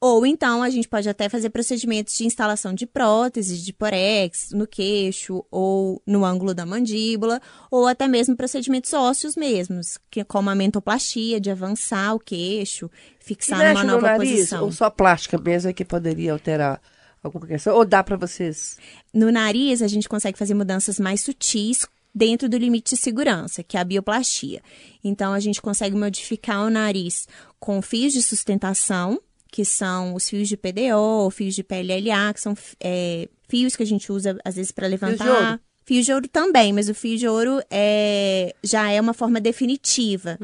Ou 0.00 0.26
então 0.26 0.64
a 0.64 0.68
gente 0.70 0.88
pode 0.88 1.08
até 1.08 1.28
fazer 1.28 1.50
procedimentos 1.50 2.14
de 2.16 2.24
instalação 2.24 2.74
de 2.74 2.86
próteses, 2.86 3.62
de 3.64 3.72
porex 3.72 4.48
no 4.50 4.66
queixo 4.66 5.44
ou 5.48 6.02
no 6.04 6.24
ângulo 6.24 6.52
da 6.52 6.66
mandíbula, 6.66 7.40
ou 7.70 7.86
até 7.86 8.08
mesmo 8.08 8.36
procedimentos 8.36 8.92
ósseos 8.92 9.36
mesmos, 9.36 9.98
que 10.10 10.24
como 10.24 10.50
a 10.50 10.56
mentoplastia, 10.56 11.40
de 11.40 11.52
avançar 11.52 12.14
o 12.14 12.18
queixo, 12.18 12.90
E 13.20 13.24
fixar 13.24 13.58
mexe 13.60 13.74
numa 13.74 13.84
no 13.84 13.92
nova 13.92 14.06
nariz, 14.08 14.30
posição. 14.32 14.64
ou 14.64 14.72
só 14.72 14.90
plástica 14.90 15.38
mesmo 15.38 15.70
é 15.70 15.72
que 15.72 15.84
poderia 15.84 16.32
alterar 16.32 16.82
alguma 17.22 17.46
questão? 17.46 17.76
Ou 17.76 17.84
dá 17.84 18.02
pra 18.02 18.16
vocês? 18.16 18.78
No 19.14 19.30
nariz, 19.30 19.82
a 19.82 19.86
gente 19.86 20.08
consegue 20.08 20.36
fazer 20.36 20.54
mudanças 20.54 20.98
mais 20.98 21.20
sutis 21.20 21.86
dentro 22.14 22.48
do 22.48 22.58
limite 22.58 22.94
de 22.94 23.00
segurança, 23.00 23.62
que 23.62 23.76
é 23.76 23.80
a 23.80 23.84
bioplastia. 23.84 24.62
Então, 25.02 25.32
a 25.32 25.40
gente 25.40 25.62
consegue 25.62 25.96
modificar 25.96 26.64
o 26.64 26.70
nariz 26.70 27.26
com 27.58 27.80
fios 27.80 28.12
de 28.12 28.22
sustentação, 28.22 29.20
que 29.50 29.64
são 29.64 30.14
os 30.14 30.28
fios 30.28 30.48
de 30.48 30.56
PDO, 30.56 31.30
fios 31.30 31.54
de 31.54 31.62
PLLA, 31.62 32.32
que 32.34 32.40
são 32.40 32.54
é, 32.80 33.28
fios 33.48 33.76
que 33.76 33.82
a 33.82 33.86
gente 33.86 34.10
usa, 34.10 34.38
às 34.44 34.56
vezes, 34.56 34.72
para 34.72 34.86
levantar. 34.86 35.24
de 35.24 35.30
ouro? 35.30 35.60
Fio 35.84 36.00
de 36.00 36.12
ouro 36.12 36.28
também, 36.28 36.72
mas 36.72 36.88
o 36.88 36.94
fio 36.94 37.18
de 37.18 37.26
ouro 37.26 37.60
é, 37.68 38.54
já 38.62 38.90
é 38.90 39.00
uma 39.00 39.12
forma 39.12 39.40
definitiva. 39.40 40.38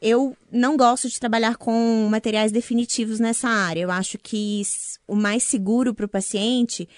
Eu 0.00 0.34
não 0.50 0.78
gosto 0.78 1.10
de 1.10 1.20
trabalhar 1.20 1.56
com 1.56 2.08
materiais 2.10 2.50
definitivos 2.50 3.20
nessa 3.20 3.48
área. 3.48 3.82
Eu 3.82 3.90
acho 3.90 4.16
que 4.16 4.62
o 5.06 5.14
mais 5.14 5.42
seguro 5.42 5.92
para 5.92 6.06
o 6.06 6.08
paciente 6.08 6.88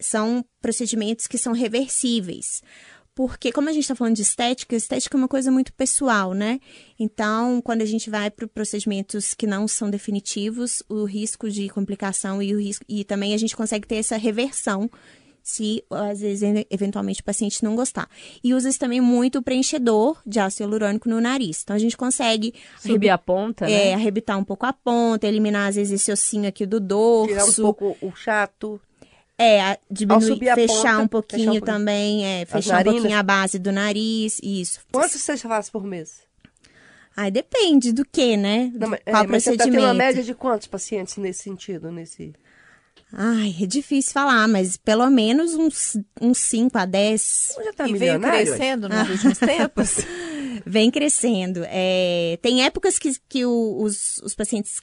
são 0.00 0.42
procedimentos 0.60 1.26
que 1.26 1.36
são 1.36 1.52
reversíveis. 1.52 2.62
Porque, 3.14 3.52
como 3.52 3.68
a 3.68 3.72
gente 3.72 3.84
está 3.84 3.94
falando 3.94 4.16
de 4.16 4.22
estética, 4.22 4.74
estética 4.74 5.16
é 5.16 5.18
uma 5.18 5.28
coisa 5.28 5.50
muito 5.50 5.72
pessoal, 5.72 6.34
né? 6.34 6.58
Então, 6.98 7.60
quando 7.62 7.82
a 7.82 7.84
gente 7.84 8.10
vai 8.10 8.28
para 8.28 8.48
procedimentos 8.48 9.34
que 9.34 9.46
não 9.46 9.68
são 9.68 9.88
definitivos, 9.88 10.82
o 10.88 11.04
risco 11.04 11.48
de 11.48 11.68
complicação 11.68 12.42
e 12.42 12.54
o 12.54 12.60
risco. 12.60 12.84
E 12.88 13.04
também 13.04 13.32
a 13.32 13.36
gente 13.36 13.56
consegue 13.56 13.86
ter 13.86 13.96
essa 13.96 14.16
reversão 14.16 14.90
se, 15.44 15.84
às 15.90 16.22
vezes, 16.22 16.64
eventualmente 16.70 17.20
o 17.20 17.24
paciente 17.24 17.62
não 17.62 17.76
gostar. 17.76 18.08
E 18.42 18.54
usa-se 18.54 18.78
também 18.78 19.00
muito 19.00 19.38
o 19.38 19.42
preenchedor 19.42 20.20
de 20.26 20.40
ácido 20.40 20.64
hialurônico 20.64 21.08
no 21.08 21.20
nariz. 21.20 21.60
Então, 21.62 21.76
a 21.76 21.78
gente 21.78 21.96
consegue 21.96 22.54
Subir 22.80 23.10
a 23.10 23.18
ponta, 23.18 23.66
é, 23.66 23.90
né? 23.90 23.94
arrebitar 23.94 24.38
um 24.38 24.44
pouco 24.44 24.64
a 24.64 24.72
ponta, 24.72 25.26
eliminar, 25.26 25.68
às 25.68 25.76
vezes, 25.76 26.00
esse 26.00 26.10
ossinho 26.10 26.48
aqui 26.48 26.64
do 26.64 26.80
dorso. 26.80 27.28
Tirar 27.28 27.44
um 27.44 27.54
pouco 27.54 27.96
o 28.00 28.10
chato. 28.16 28.80
É, 29.36 29.78
diminuir, 29.90 30.38
fechar 30.38 30.54
ponta, 30.54 30.62
um 30.62 30.68
fechar 30.68 30.98
um 31.00 31.08
pouquinho 31.08 31.44
pouquinho. 31.44 31.60
também, 31.62 32.24
é, 32.24 32.46
fechar 32.46 32.80
um 32.80 32.84
pouquinho 32.84 33.16
a 33.18 33.22
base 33.22 33.58
do 33.58 33.72
nariz, 33.72 34.38
isso. 34.42 34.78
Quantos 34.92 35.20
você 35.20 35.36
faz 35.36 35.68
por 35.70 35.82
mês? 35.84 36.22
Aí 37.16 37.30
depende 37.30 37.92
do 37.92 38.04
que, 38.04 38.36
né? 38.36 38.70
Não, 38.74 38.88
mas, 38.88 39.00
Qual 39.04 39.24
é, 39.24 39.26
mas 39.26 39.42
você 39.44 39.50
tá 39.50 39.56
procedimento. 39.56 39.70
tendo 39.82 39.84
uma 39.86 39.94
média 39.94 40.22
de 40.22 40.34
quantos 40.34 40.66
pacientes 40.68 41.16
nesse 41.16 41.42
sentido? 41.44 41.90
Nesse... 41.90 42.32
Ai, 43.12 43.54
é 43.60 43.66
difícil 43.66 44.12
falar, 44.12 44.48
mas 44.48 44.76
pelo 44.76 45.08
menos 45.10 45.54
uns, 45.54 45.96
uns 46.20 46.38
5 46.38 46.76
a 46.78 46.84
10 46.84 47.56
Já 47.64 47.72
tá 47.72 47.88
e 47.88 47.92
milionário? 47.92 48.46
crescendo 48.46 48.88
nos 48.88 49.08
últimos 49.10 49.38
tempos. 49.38 49.96
vem 50.66 50.90
crescendo. 50.90 51.60
É, 51.66 52.38
tem 52.42 52.64
épocas 52.64 52.98
que, 52.98 53.12
que 53.28 53.44
o- 53.44 53.82
os, 53.82 54.18
os 54.18 54.34
pacientes 54.34 54.80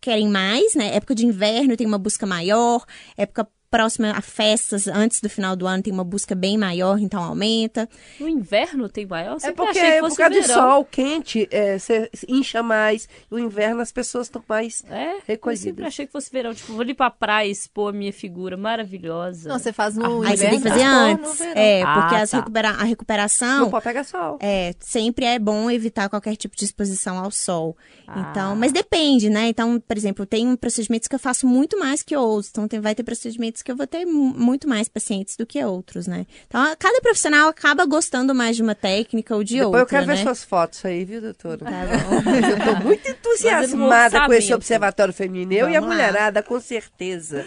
querem 0.00 0.28
mais, 0.28 0.74
né? 0.74 0.94
Época 0.94 1.14
de 1.14 1.26
inverno 1.26 1.76
tem 1.76 1.86
uma 1.86 1.98
busca 1.98 2.24
maior, 2.26 2.84
época 3.16 3.46
próxima 3.76 4.12
a 4.12 4.20
festas, 4.20 4.86
antes 4.86 5.20
do 5.20 5.28
final 5.28 5.56
do 5.56 5.66
ano, 5.66 5.82
tem 5.82 5.92
uma 5.92 6.04
busca 6.04 6.34
bem 6.34 6.56
maior, 6.56 6.98
então 7.00 7.22
aumenta. 7.22 7.88
No 8.20 8.28
inverno 8.28 8.88
tem 8.88 9.04
maior? 9.06 9.32
Eu 9.32 9.36
É 9.36 9.40
sempre 9.40 9.54
porque 9.56 9.78
achei 9.78 9.90
que 9.90 9.96
é 9.96 10.00
por 10.00 10.06
fosse 10.10 10.16
causa 10.22 10.34
do 10.34 10.46
verão. 10.46 10.54
sol 10.54 10.84
quente, 10.84 11.48
é, 11.50 11.78
você 11.78 12.10
incha 12.28 12.62
mais. 12.62 13.08
E 13.30 13.34
o 13.34 13.38
inverno 13.38 13.80
as 13.80 13.90
pessoas 13.90 14.26
estão 14.28 14.42
mais 14.48 14.82
É, 14.88 15.14
eu 15.16 15.20
recolhidas. 15.26 15.62
sempre 15.64 15.84
achei 15.86 16.06
que 16.06 16.12
fosse 16.12 16.30
verão. 16.30 16.54
Tipo, 16.54 16.72
vou 16.72 16.82
ali 16.82 16.94
pra 16.94 17.10
praia 17.10 17.48
expor 17.50 17.92
a 17.92 17.96
minha 17.96 18.12
figura 18.12 18.56
maravilhosa. 18.56 19.48
Não, 19.48 19.58
você 19.58 19.72
faz 19.72 19.96
no 19.96 20.22
Aí 20.22 20.36
você 20.36 20.48
tem 20.48 20.60
que 20.60 20.68
inverno, 20.68 21.18
fazer 21.18 21.20
no 21.22 21.28
antes. 21.30 21.40
É, 21.56 21.82
Ah, 21.82 21.94
porque 22.00 22.14
as 22.16 22.30
tá. 22.30 22.36
recupera- 22.38 22.70
a 22.70 22.84
recuperação 22.84 23.60
Não 23.60 23.70
pode 23.70 23.84
pegar 23.84 24.04
sol. 24.04 24.38
É, 24.40 24.74
sempre 24.80 25.24
é 25.24 25.38
bom 25.38 25.70
evitar 25.70 26.08
qualquer 26.08 26.36
tipo 26.36 26.56
de 26.56 26.64
exposição 26.64 27.18
ao 27.18 27.30
sol. 27.30 27.76
Ah. 28.06 28.28
Então, 28.30 28.54
mas 28.56 28.72
depende, 28.72 29.28
né? 29.30 29.48
Então, 29.48 29.80
por 29.80 29.96
exemplo, 29.96 30.26
tem 30.26 30.54
procedimentos 30.56 31.08
que 31.08 31.14
eu 31.14 31.18
faço 31.18 31.46
muito 31.46 31.78
mais 31.78 32.02
que 32.02 32.16
outros. 32.16 32.50
Então, 32.50 32.68
tem- 32.68 32.80
vai 32.80 32.94
ter 32.94 33.02
procedimentos 33.02 33.62
que 33.64 33.72
eu 33.72 33.76
vou 33.76 33.86
ter 33.86 34.04
mu- 34.04 34.34
muito 34.34 34.68
mais 34.68 34.88
pacientes 34.88 35.36
do 35.36 35.46
que 35.46 35.64
outros, 35.64 36.06
né? 36.06 36.26
Então, 36.46 36.62
cada 36.78 37.00
profissional 37.00 37.48
acaba 37.48 37.86
gostando 37.86 38.34
mais 38.34 38.54
de 38.56 38.62
uma 38.62 38.74
técnica 38.74 39.34
ou 39.34 39.42
de 39.42 39.54
Depois 39.54 39.66
outra, 39.68 39.80
eu 39.80 39.86
quero 39.86 40.06
né? 40.06 40.14
ver 40.16 40.22
suas 40.22 40.44
fotos 40.44 40.84
aí, 40.84 41.04
viu, 41.04 41.20
doutora? 41.22 41.58
Tá 41.58 41.70
bom. 42.04 42.30
Eu 42.30 42.74
tô 42.76 42.84
muito 42.84 43.08
entusiasmada 43.10 44.18
com 44.20 44.32
esse 44.32 44.34
orçamento. 44.34 44.54
observatório 44.56 45.14
feminino. 45.14 45.52
Eu 45.54 45.70
e 45.70 45.76
a 45.76 45.80
Vamos 45.80 45.96
lá. 45.96 46.02
mulherada, 46.04 46.42
com 46.42 46.60
certeza. 46.60 47.46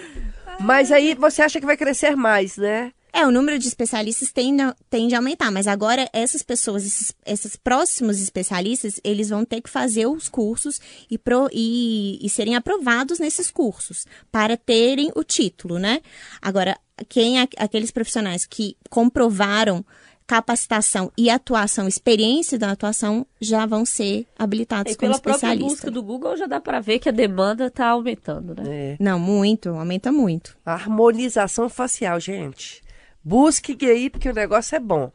Mas 0.59 0.91
aí 0.91 1.13
você 1.13 1.41
acha 1.43 1.59
que 1.59 1.65
vai 1.65 1.77
crescer 1.77 2.15
mais, 2.15 2.57
né? 2.57 2.91
É, 3.19 3.25
o 3.25 3.31
número 3.31 3.57
de 3.57 3.67
especialistas 3.67 4.31
tende 4.31 4.61
a, 4.61 4.75
tende 4.91 5.15
a 5.15 5.17
aumentar, 5.17 5.49
mas 5.51 5.65
agora 5.65 6.07
essas 6.13 6.43
pessoas, 6.43 6.85
esses, 6.85 7.11
esses 7.25 7.55
próximos 7.55 8.21
especialistas, 8.21 8.99
eles 9.03 9.29
vão 9.29 9.43
ter 9.43 9.59
que 9.61 9.69
fazer 9.69 10.05
os 10.05 10.29
cursos 10.29 10.79
e, 11.09 11.17
pro- 11.17 11.49
e- 11.51 12.19
e 12.23 12.29
serem 12.29 12.55
aprovados 12.55 13.17
nesses 13.17 13.49
cursos 13.49 14.05
para 14.31 14.55
terem 14.55 15.11
o 15.15 15.23
título, 15.23 15.79
né? 15.79 15.99
Agora, 16.39 16.77
quem 17.09 17.39
é 17.41 17.47
aqueles 17.57 17.89
profissionais 17.89 18.45
que 18.45 18.77
comprovaram 18.89 19.83
capacitação 20.27 21.09
e 21.17 21.29
atuação, 21.29 21.87
experiência 21.87 22.59
da 22.59 22.71
atuação, 22.71 23.25
já 23.39 23.65
vão 23.65 23.85
ser 23.85 24.27
habilitados 24.37 24.91
E 24.91 24.95
como 24.95 25.11
pela 25.11 25.19
própria 25.21 25.37
especialistas. 25.37 25.71
busca 25.71 25.89
do 25.91 26.03
Google 26.03 26.35
já 26.35 26.45
dá 26.45 26.59
pra 26.59 26.79
ver 26.81 26.99
que 26.99 27.07
a 27.07 27.13
demanda 27.13 27.71
tá 27.71 27.87
aumentando, 27.87 28.53
né? 28.53 28.63
É. 28.67 28.97
Não, 28.99 29.17
muito, 29.17 29.69
aumenta 29.69 30.11
muito. 30.11 30.57
Harmonização 30.65 31.69
facial, 31.69 32.19
gente. 32.19 32.83
Busque 33.27 33.75
aí, 33.85 34.09
porque 34.09 34.29
o 34.29 34.33
negócio 34.33 34.73
é 34.73 34.79
bom. 34.79 35.11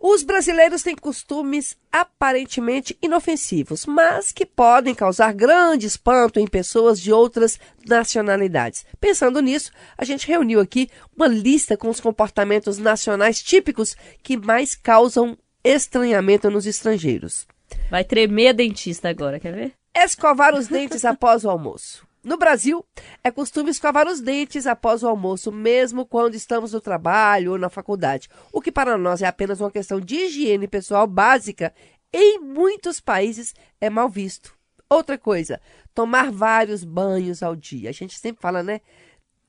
Os 0.00 0.22
brasileiros 0.22 0.84
têm 0.84 0.94
costumes 0.94 1.76
aparentemente 1.90 2.96
inofensivos, 3.02 3.84
mas 3.84 4.30
que 4.30 4.46
podem 4.46 4.94
causar 4.94 5.34
grande 5.34 5.84
espanto 5.84 6.38
em 6.38 6.46
pessoas 6.46 7.00
de 7.00 7.12
outras 7.12 7.58
nacionalidades. 7.84 8.86
Pensando 9.00 9.40
nisso, 9.40 9.72
a 9.98 10.04
gente 10.04 10.28
reuniu 10.28 10.60
aqui 10.60 10.88
uma 11.16 11.26
lista 11.26 11.76
com 11.76 11.88
os 11.88 11.98
comportamentos 11.98 12.78
nacionais 12.78 13.42
típicos 13.42 13.96
que 14.22 14.36
mais 14.36 14.76
causam 14.76 15.36
estranhamento 15.64 16.48
nos 16.48 16.64
estrangeiros. 16.64 17.44
Vai 17.90 18.04
tremer 18.04 18.50
a 18.50 18.52
dentista 18.52 19.08
agora, 19.08 19.40
quer 19.40 19.52
ver? 19.52 19.72
Escovar 19.96 20.54
os 20.54 20.68
dentes 20.68 21.02
após 21.04 21.44
o 21.44 21.50
almoço. 21.50 22.06
No 22.24 22.36
Brasil, 22.36 22.84
é 23.24 23.32
costume 23.32 23.70
escovar 23.70 24.06
os 24.06 24.20
dentes 24.20 24.64
após 24.64 25.02
o 25.02 25.08
almoço, 25.08 25.50
mesmo 25.50 26.06
quando 26.06 26.36
estamos 26.36 26.72
no 26.72 26.80
trabalho 26.80 27.52
ou 27.52 27.58
na 27.58 27.68
faculdade, 27.68 28.28
o 28.52 28.60
que 28.60 28.70
para 28.70 28.96
nós 28.96 29.22
é 29.22 29.26
apenas 29.26 29.60
uma 29.60 29.72
questão 29.72 30.00
de 30.00 30.14
higiene 30.14 30.68
pessoal 30.68 31.04
básica, 31.04 31.74
em 32.12 32.38
muitos 32.38 33.00
países 33.00 33.52
é 33.80 33.90
mal 33.90 34.08
visto. 34.08 34.54
Outra 34.88 35.18
coisa, 35.18 35.60
tomar 35.92 36.30
vários 36.30 36.84
banhos 36.84 37.42
ao 37.42 37.56
dia. 37.56 37.90
A 37.90 37.92
gente 37.92 38.16
sempre 38.16 38.40
fala, 38.40 38.62
né? 38.62 38.82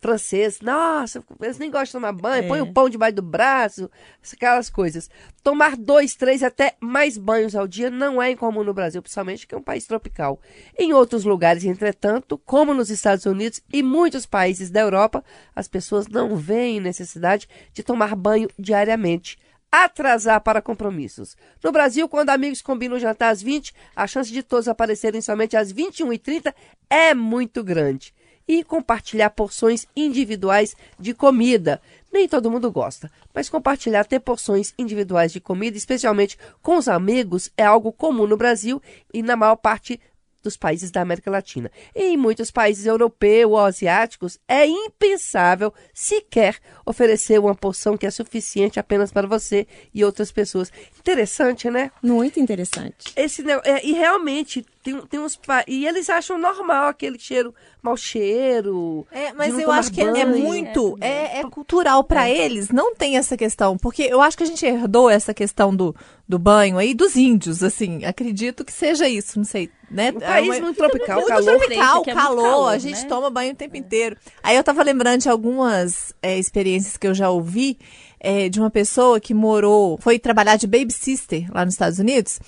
Francês, 0.04 0.60
nossa, 0.60 1.24
eles 1.42 1.58
nem 1.58 1.72
gostam 1.72 2.02
de 2.02 2.06
tomar 2.06 2.12
banho, 2.12 2.46
põe 2.46 2.60
o 2.60 2.74
pão 2.74 2.90
debaixo 2.90 3.16
do 3.16 3.22
braço, 3.22 3.90
aquelas 4.34 4.70
coisas. 4.70 5.10
Tomar 5.42 5.78
dois, 5.78 6.14
três, 6.14 6.44
até 6.44 6.76
mais 6.82 7.18
banhos 7.18 7.56
ao 7.56 7.66
dia 7.66 7.90
não 7.90 8.22
é 8.22 8.32
incomum 8.32 8.66
no 8.66 8.74
Brasil, 8.74 9.02
principalmente 9.02 9.48
que 9.48 9.56
é 9.56 9.58
um 9.58 9.64
país 9.64 9.88
tropical. 9.88 10.42
Em 10.78 10.92
outros 10.92 11.24
lugares, 11.24 11.64
entretanto, 11.64 12.38
como 12.40 12.74
nos 12.74 12.90
Estados 12.90 13.26
Unidos 13.26 13.62
e 13.72 13.82
muitos 13.82 14.26
países 14.26 14.70
da 14.70 14.82
Europa, 14.82 15.24
as 15.56 15.70
pessoas 15.70 16.06
não 16.08 16.36
veem 16.36 16.82
necessidade 16.82 17.48
de 17.72 17.82
tomar 17.82 18.14
banho 18.14 18.50
diariamente 18.60 19.38
atrasar 19.72 20.40
para 20.42 20.62
compromissos. 20.62 21.36
No 21.64 21.72
Brasil, 21.72 22.08
quando 22.10 22.30
amigos 22.30 22.62
combinam 22.62 23.00
jantar 23.00 23.30
às 23.30 23.42
20, 23.42 23.74
a 23.96 24.06
chance 24.06 24.32
de 24.32 24.44
todos 24.44 24.68
aparecerem 24.68 25.22
somente 25.22 25.58
às 25.58 25.74
21h30 25.74 26.54
é 26.90 27.16
muito 27.16 27.64
grande. 27.64 28.14
E 28.48 28.64
compartilhar 28.64 29.30
porções 29.30 29.86
individuais 29.96 30.76
de 31.00 31.14
comida. 31.14 31.82
Nem 32.12 32.28
todo 32.28 32.52
mundo 32.52 32.72
gosta, 32.72 33.12
mas 33.34 33.50
compartilhar 33.50 34.04
ter 34.06 34.20
porções 34.20 34.74
individuais 34.78 35.32
de 35.32 35.40
comida, 35.40 35.78
especialmente 35.78 36.38
com 36.62 36.78
os 36.78 36.88
amigos, 36.88 37.50
é 37.58 37.64
algo 37.64 37.92
comum 37.92 38.28
no 38.28 38.38
Brasil 38.38 38.82
e 39.14 39.24
na 39.24 39.36
maior 39.36 39.56
parte 39.56 40.00
dos 40.44 40.58
países 40.58 40.92
da 40.92 41.02
América 41.02 41.32
Latina. 41.32 41.72
E 41.96 42.04
em 42.04 42.18
muitos 42.18 42.52
países 42.52 42.86
europeus 42.86 43.52
ou 43.52 43.60
asiáticos, 43.60 44.38
é 44.48 44.68
impensável 44.68 45.74
sequer 45.94 46.58
oferecer 46.86 47.40
uma 47.40 47.56
porção 47.56 47.98
que 47.98 48.06
é 48.06 48.12
suficiente 48.12 48.80
apenas 48.80 49.12
para 49.12 49.26
você 49.26 49.66
e 49.94 50.04
outras 50.04 50.32
pessoas. 50.32 50.72
Interessante, 51.00 51.70
né? 51.70 51.92
Muito 52.02 52.40
interessante. 52.40 53.14
Esse, 53.16 53.44
é, 53.64 53.86
e 53.86 53.94
realmente, 53.94 54.66
tem, 54.84 55.00
tem 55.08 55.20
uns. 55.20 55.40
E 55.68 55.86
eles 55.88 56.10
acham 56.10 56.38
normal 56.38 56.88
aquele 56.88 57.18
cheiro, 57.18 57.56
mau 57.82 57.96
cheiro. 57.96 59.08
É, 59.12 59.32
mas 59.34 59.58
eu 59.58 59.72
acho 59.72 59.92
que 59.92 60.02
é 60.02 60.26
muito, 60.26 60.98
é, 61.00 61.40
é 61.40 61.44
cultural 61.50 62.04
pra 62.04 62.30
eles, 62.30 62.70
não 62.70 62.94
tem 62.94 63.18
essa 63.18 63.38
questão, 63.38 63.78
porque 63.78 64.04
eu 64.04 64.22
acho 64.22 64.38
que 64.38 64.44
a 64.44 64.48
gente 64.48 64.66
herdou 64.66 65.10
essa 65.10 65.34
questão 65.34 65.74
do, 65.74 65.96
do 66.28 66.38
banho 66.38 66.78
aí 66.78 66.94
dos 66.94 67.16
índios, 67.16 67.64
assim, 67.64 68.04
acredito 68.04 68.66
que 68.66 68.74
seja 68.74 69.08
isso, 69.08 69.38
não 69.38 69.46
sei, 69.46 69.70
né? 69.94 70.12
Um 70.16 70.20
país 70.20 70.48
É 70.50 70.52
uma- 70.52 70.60
muito 70.62 70.78
tropical, 70.78 71.16
muito 71.18 71.28
calor. 71.30 71.46
tropical, 71.60 72.04
é 72.08 72.14
calor, 72.14 72.44
calor, 72.44 72.68
a 72.70 72.78
gente 72.78 73.02
né? 73.04 73.08
toma 73.08 73.30
banho 73.30 73.54
o 73.54 73.56
tempo 73.56 73.78
inteiro. 73.78 74.18
Aí 74.42 74.56
eu 74.58 74.64
tava 74.64 74.82
lembrando 74.84 75.22
de 75.22 75.30
algumas 75.30 76.14
é, 76.22 76.38
experiências 76.38 76.98
que 76.98 77.08
eu 77.08 77.14
já 77.14 77.30
ouvi 77.30 77.78
é, 78.20 78.50
de 78.50 78.60
uma 78.60 78.70
pessoa 78.70 79.20
que 79.20 79.34
morou, 79.34 79.98
foi 80.00 80.18
trabalhar 80.18 80.56
de 80.58 80.66
baby 80.66 80.92
sister 80.92 81.46
lá 81.54 81.64
nos 81.64 81.76
Estados 81.76 82.00
Unidos 82.00 82.40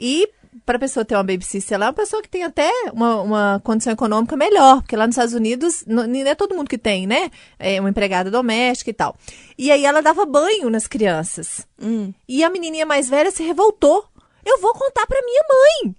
e 0.00 0.28
para 0.64 0.76
a 0.76 0.80
pessoa 0.80 1.04
ter 1.04 1.14
uma 1.14 1.22
baby 1.22 1.44
sister 1.44 1.78
lá, 1.78 1.86
é 1.86 1.88
uma 1.90 1.94
pessoa 1.94 2.20
que 2.20 2.28
tem 2.28 2.42
até 2.42 2.68
uma, 2.92 3.20
uma 3.22 3.60
condição 3.62 3.92
econômica 3.92 4.36
melhor, 4.36 4.80
porque 4.82 4.96
lá 4.96 5.06
nos 5.06 5.14
Estados 5.14 5.34
Unidos 5.34 5.84
não, 5.86 6.02
é 6.02 6.34
todo 6.34 6.56
mundo 6.56 6.68
que 6.68 6.78
tem, 6.78 7.06
né? 7.06 7.30
É 7.56 7.78
uma 7.78 7.90
empregada 7.90 8.32
doméstica 8.32 8.90
e 8.90 8.92
tal. 8.92 9.16
E 9.56 9.70
aí 9.70 9.84
ela 9.84 10.00
dava 10.00 10.26
banho 10.26 10.68
nas 10.68 10.88
crianças. 10.88 11.64
E 12.28 12.42
a 12.42 12.50
menininha 12.50 12.84
mais 12.84 13.08
velha 13.08 13.30
se 13.30 13.44
revoltou. 13.44 14.06
Eu 14.44 14.60
vou 14.60 14.72
contar 14.74 15.06
para 15.06 15.20
minha 15.22 15.42
mãe. 15.48 15.94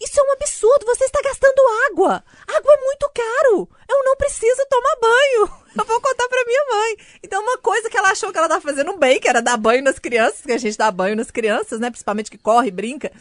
Isso 0.00 0.18
é 0.18 0.22
um 0.22 0.32
absurdo, 0.32 0.86
você 0.86 1.04
está 1.04 1.20
gastando 1.22 1.60
água. 1.90 2.24
Água 2.48 2.72
é 2.74 2.80
muito 2.84 3.10
caro. 3.14 3.68
Eu 3.88 4.02
não 4.04 4.16
preciso 4.16 4.62
tomar 4.70 4.96
banho. 5.00 5.60
Eu 5.78 5.84
vou 5.84 6.00
contar 6.00 6.26
pra 6.28 6.44
minha 6.46 6.64
mãe. 6.70 6.96
Então, 7.22 7.42
uma 7.42 7.58
coisa 7.58 7.88
que 7.90 7.96
ela 7.96 8.10
achou 8.10 8.32
que 8.32 8.38
ela 8.38 8.46
estava 8.46 8.62
fazendo 8.62 8.96
bem, 8.96 9.20
que 9.20 9.28
era 9.28 9.40
dar 9.42 9.56
banho 9.56 9.84
nas 9.84 9.98
crianças, 9.98 10.40
que 10.40 10.52
a 10.52 10.58
gente 10.58 10.76
dá 10.78 10.90
banho 10.90 11.14
nas 11.16 11.30
crianças, 11.30 11.78
né? 11.78 11.90
Principalmente 11.90 12.30
que 12.30 12.38
corre 12.38 12.68
e 12.68 12.72
brinca. 12.72 13.12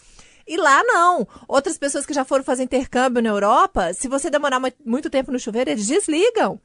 E 0.47 0.57
lá 0.57 0.81
não. 0.83 1.27
Outras 1.47 1.77
pessoas 1.77 2.05
que 2.05 2.13
já 2.13 2.25
foram 2.25 2.43
fazer 2.43 2.63
intercâmbio 2.63 3.21
na 3.21 3.29
Europa, 3.29 3.93
se 3.93 4.07
você 4.07 4.29
demorar 4.31 4.59
mu- 4.59 4.71
muito 4.83 5.09
tempo 5.09 5.31
no 5.31 5.39
chuveiro, 5.39 5.69
eles 5.69 5.85
desligam. 5.85 6.59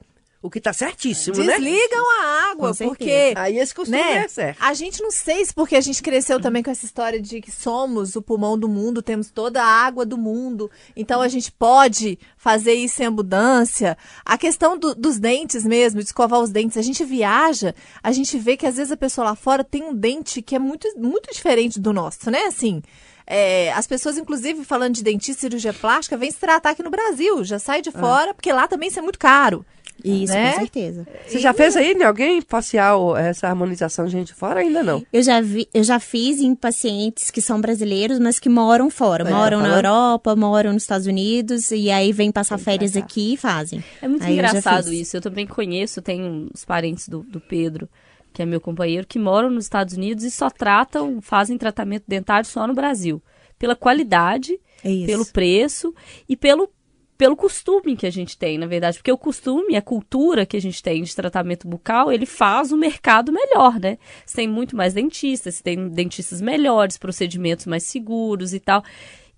O 0.44 0.50
que 0.50 0.60
tá 0.60 0.74
certíssimo, 0.74 1.38
né? 1.38 1.56
Desligam 1.58 2.04
a 2.20 2.50
água, 2.50 2.68
porque 2.90 3.32
Aí 3.34 3.58
esse 3.58 3.74
costume 3.74 3.96
né? 3.96 4.24
é 4.24 4.28
certo. 4.28 4.58
A 4.60 4.74
gente 4.74 5.02
não 5.02 5.10
sei 5.10 5.42
se 5.42 5.54
porque 5.54 5.74
a 5.74 5.80
gente 5.80 6.02
cresceu 6.02 6.38
também 6.38 6.62
com 6.62 6.70
essa 6.70 6.84
história 6.84 7.18
de 7.18 7.40
que 7.40 7.50
somos 7.50 8.14
o 8.14 8.20
pulmão 8.20 8.58
do 8.58 8.68
mundo, 8.68 9.00
temos 9.00 9.30
toda 9.30 9.62
a 9.62 9.66
água 9.66 10.04
do 10.04 10.18
mundo, 10.18 10.70
então 10.94 11.22
a 11.22 11.28
gente 11.28 11.50
pode 11.50 12.18
fazer 12.36 12.74
isso 12.74 12.96
sem 12.96 13.06
abundância. 13.06 13.96
A 14.22 14.36
questão 14.36 14.76
do- 14.78 14.94
dos 14.94 15.18
dentes 15.18 15.64
mesmo, 15.64 16.00
de 16.00 16.06
escovar 16.08 16.38
os 16.40 16.50
dentes, 16.50 16.76
a 16.76 16.82
gente 16.82 17.02
viaja, 17.04 17.74
a 18.02 18.12
gente 18.12 18.36
vê 18.36 18.54
que 18.54 18.66
às 18.66 18.76
vezes 18.76 18.92
a 18.92 18.98
pessoa 18.98 19.28
lá 19.28 19.34
fora 19.34 19.64
tem 19.64 19.82
um 19.82 19.94
dente 19.94 20.42
que 20.42 20.54
é 20.54 20.58
muito, 20.58 20.86
muito 20.98 21.32
diferente 21.32 21.80
do 21.80 21.90
nosso, 21.90 22.30
né? 22.30 22.42
Assim. 22.44 22.82
é, 23.26 23.72
as 23.72 23.86
pessoas, 23.86 24.18
inclusive, 24.18 24.62
falando 24.66 24.92
de 24.96 25.02
dentista 25.02 25.40
e 25.40 25.48
cirurgia 25.48 25.72
plástica, 25.72 26.14
vêm 26.18 26.30
se 26.30 26.36
tratar 26.36 26.68
aqui 26.72 26.82
no 26.82 26.90
Brasil, 26.90 27.42
já 27.42 27.58
sai 27.58 27.80
de 27.80 27.90
fora, 27.90 28.34
porque 28.34 28.52
lá 28.52 28.68
também 28.68 28.90
isso 28.90 28.98
é 28.98 29.02
muito 29.02 29.18
caro. 29.18 29.64
Isso, 30.02 30.32
Né? 30.34 30.52
com 30.52 30.58
certeza. 30.60 31.06
Você 31.26 31.38
já 31.38 31.52
fez 31.54 31.76
aí 31.76 31.92
em 31.92 32.02
alguém 32.02 32.40
facial 32.40 33.16
essa 33.16 33.48
harmonização 33.48 34.04
de 34.06 34.12
gente 34.12 34.34
fora? 34.34 34.60
Ainda 34.60 34.82
não. 34.82 35.04
Eu 35.12 35.22
já, 35.22 35.40
vi, 35.40 35.68
eu 35.72 35.82
já 35.84 35.98
fiz 36.00 36.40
em 36.40 36.54
pacientes 36.54 37.30
que 37.30 37.40
são 37.40 37.60
brasileiros, 37.60 38.18
mas 38.18 38.38
que 38.38 38.48
moram 38.48 38.90
fora. 38.90 39.28
É, 39.28 39.32
moram 39.32 39.58
na 39.58 39.64
falando. 39.64 39.76
Europa, 39.84 40.36
moram 40.36 40.72
nos 40.72 40.82
Estados 40.82 41.06
Unidos, 41.06 41.70
e 41.70 41.90
aí 41.90 42.12
vêm 42.12 42.30
passar 42.32 42.58
férias 42.58 42.92
pra 42.92 43.00
cá. 43.00 43.06
aqui 43.06 43.34
e 43.34 43.36
fazem. 43.36 43.84
É 44.02 44.08
muito 44.08 44.22
Aí 44.24 44.30
eu 44.30 44.34
engraçado 44.34 44.88
fiz. 44.88 45.00
isso. 45.02 45.16
Eu 45.16 45.20
também 45.20 45.46
conheço, 45.46 46.02
tenho 46.02 46.50
uns 46.52 46.64
parentes 46.64 47.08
do, 47.08 47.22
do 47.22 47.40
Pedro, 47.40 47.88
que 48.32 48.42
é 48.42 48.46
meu 48.46 48.60
companheiro, 48.60 49.06
que 49.06 49.18
moram 49.18 49.48
nos 49.48 49.64
Estados 49.64 49.94
Unidos 49.94 50.24
e 50.24 50.30
só 50.30 50.50
tratam, 50.50 51.20
fazem 51.22 51.56
tratamento 51.56 52.04
dentário 52.08 52.48
só 52.48 52.66
no 52.66 52.74
Brasil. 52.74 53.22
Pela 53.58 53.76
qualidade, 53.76 54.58
É 54.82 55.06
pelo 55.06 55.24
preço 55.24 55.94
e 56.28 56.36
pelo, 56.36 56.68
pelo 57.16 57.36
costume 57.36 57.96
que 57.96 58.06
a 58.06 58.10
gente 58.10 58.36
tem, 58.36 58.58
na 58.58 58.66
verdade. 58.66 58.98
Porque 58.98 59.12
o 59.12 59.18
costume, 59.18 59.76
a 59.76 59.82
cultura 59.82 60.44
que 60.44 60.56
a 60.56 60.60
gente 60.60 60.82
tem 60.82 61.02
de 61.02 61.14
tratamento 61.14 61.68
bucal, 61.68 62.12
ele 62.12 62.26
faz 62.26 62.72
o 62.72 62.76
mercado 62.76 63.32
melhor, 63.32 63.78
né? 63.78 63.98
Você 64.24 64.36
tem 64.36 64.48
muito 64.48 64.76
mais 64.76 64.94
dentistas, 64.94 65.56
você 65.56 65.62
tem 65.62 65.88
dentistas 65.88 66.40
melhores, 66.40 66.98
procedimentos 66.98 67.66
mais 67.66 67.84
seguros 67.84 68.52
e 68.52 68.60
tal. 68.60 68.82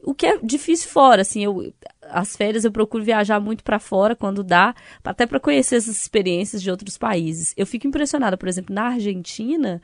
O 0.02 0.14
que 0.14 0.26
é 0.26 0.38
difícil 0.42 0.88
fora, 0.88 1.22
assim, 1.22 1.42
eu, 1.42 1.72
as 2.02 2.36
férias 2.36 2.64
eu 2.64 2.70
procuro 2.70 3.02
viajar 3.02 3.40
muito 3.40 3.64
para 3.64 3.78
fora 3.78 4.14
quando 4.14 4.44
dá, 4.44 4.74
até 5.02 5.26
para 5.26 5.40
conhecer 5.40 5.76
essas 5.76 5.96
experiências 5.96 6.62
de 6.62 6.70
outros 6.70 6.96
países. 6.96 7.52
Eu 7.56 7.66
fico 7.66 7.86
impressionada, 7.86 8.36
por 8.36 8.48
exemplo, 8.48 8.74
na 8.74 8.88
Argentina, 8.88 9.82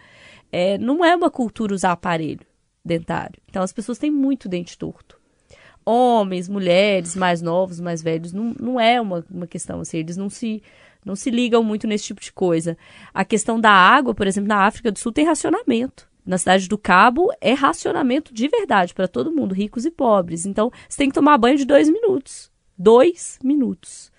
é, 0.50 0.78
não 0.78 1.04
é 1.04 1.16
uma 1.16 1.30
cultura 1.30 1.74
usar 1.74 1.92
aparelho 1.92 2.46
dentário. 2.84 3.40
Então 3.48 3.62
as 3.62 3.72
pessoas 3.72 3.98
têm 3.98 4.10
muito 4.10 4.48
dente 4.48 4.76
torto. 4.76 5.21
Homens, 5.84 6.48
mulheres, 6.48 7.16
mais 7.16 7.42
novos, 7.42 7.80
mais 7.80 8.02
velhos, 8.02 8.32
não, 8.32 8.54
não 8.58 8.80
é 8.80 9.00
uma, 9.00 9.24
uma 9.30 9.46
questão 9.46 9.80
assim, 9.80 9.98
eles 9.98 10.16
não 10.16 10.30
se, 10.30 10.62
não 11.04 11.16
se 11.16 11.30
ligam 11.30 11.62
muito 11.62 11.86
nesse 11.86 12.04
tipo 12.04 12.20
de 12.20 12.32
coisa. 12.32 12.76
A 13.12 13.24
questão 13.24 13.60
da 13.60 13.70
água, 13.70 14.14
por 14.14 14.26
exemplo, 14.26 14.48
na 14.48 14.64
África 14.64 14.92
do 14.92 14.98
Sul 14.98 15.12
tem 15.12 15.24
racionamento. 15.24 16.10
Na 16.24 16.38
cidade 16.38 16.68
do 16.68 16.78
Cabo 16.78 17.32
é 17.40 17.52
racionamento 17.52 18.32
de 18.32 18.46
verdade 18.46 18.94
para 18.94 19.08
todo 19.08 19.32
mundo, 19.32 19.54
ricos 19.54 19.84
e 19.84 19.90
pobres. 19.90 20.46
Então 20.46 20.70
você 20.88 20.98
tem 20.98 21.08
que 21.08 21.14
tomar 21.14 21.36
banho 21.36 21.56
de 21.56 21.64
dois 21.64 21.90
minutos. 21.90 22.50
Dois 22.78 23.38
minutos. 23.42 24.12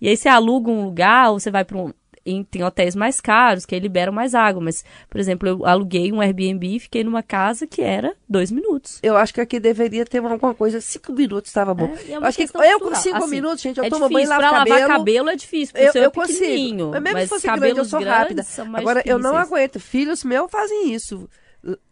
E 0.00 0.08
aí 0.08 0.16
você 0.16 0.28
aluga 0.28 0.70
um 0.70 0.84
lugar 0.84 1.30
ou 1.30 1.40
você 1.40 1.50
vai 1.50 1.64
para 1.64 1.76
um. 1.78 1.92
Em- 2.30 2.44
tem 2.44 2.62
hotéis 2.62 2.94
mais 2.94 3.20
caros 3.20 3.64
que 3.66 3.74
aí 3.74 3.80
liberam 3.80 4.12
mais 4.12 4.34
água. 4.34 4.62
Mas, 4.62 4.84
por 5.08 5.18
exemplo, 5.20 5.48
eu 5.48 5.66
aluguei 5.66 6.12
um 6.12 6.20
Airbnb 6.20 6.76
e 6.76 6.80
fiquei 6.80 7.02
numa 7.04 7.22
casa 7.22 7.66
que 7.66 7.82
era 7.82 8.14
dois 8.28 8.50
minutos. 8.50 8.98
Eu 9.02 9.16
acho 9.16 9.32
que 9.34 9.40
aqui 9.40 9.58
deveria 9.60 10.04
ter 10.04 10.18
alguma 10.18 10.54
coisa. 10.54 10.80
Cinco 10.80 11.12
minutos 11.12 11.48
estava 11.50 11.72
bom. 11.74 11.94
É, 12.08 12.12
é 12.12 12.16
eu 12.16 12.24
acho 12.24 12.36
que 12.38 12.44
eu 12.44 12.80
com 12.80 12.94
cinco 12.94 13.16
Assim, 13.18 13.30
minutos, 13.30 13.60
gente, 13.62 13.78
eu 13.78 13.84
é 13.84 13.88
tomo 13.90 14.08
banho 14.08 14.18
e 14.18 14.22
difícil. 14.22 14.30
lavo 14.30 14.40
pra 14.48 14.58
cabelo. 14.58 14.80
lavar 14.80 14.96
cabelo 14.98 15.30
é 15.30 15.36
difícil, 15.36 15.74
porque 15.74 15.98
Eu, 15.98 16.02
é 16.02 16.06
eu 16.06 16.10
consigo. 16.10 16.38
pequenininho. 16.38 16.90
Mas 16.90 17.02
mesmo 17.02 17.20
se 17.20 17.26
fosse 17.28 17.46
grande, 17.46 17.78
eu 17.78 17.84
sou 17.84 18.02
rápida. 18.02 18.44
Agora, 18.74 19.02
eu 19.04 19.18
não 19.18 19.30
difíceis. 19.32 19.52
aguento. 19.52 19.80
Filhos 19.80 20.24
meus 20.24 20.50
fazem 20.50 20.92
isso. 20.92 21.28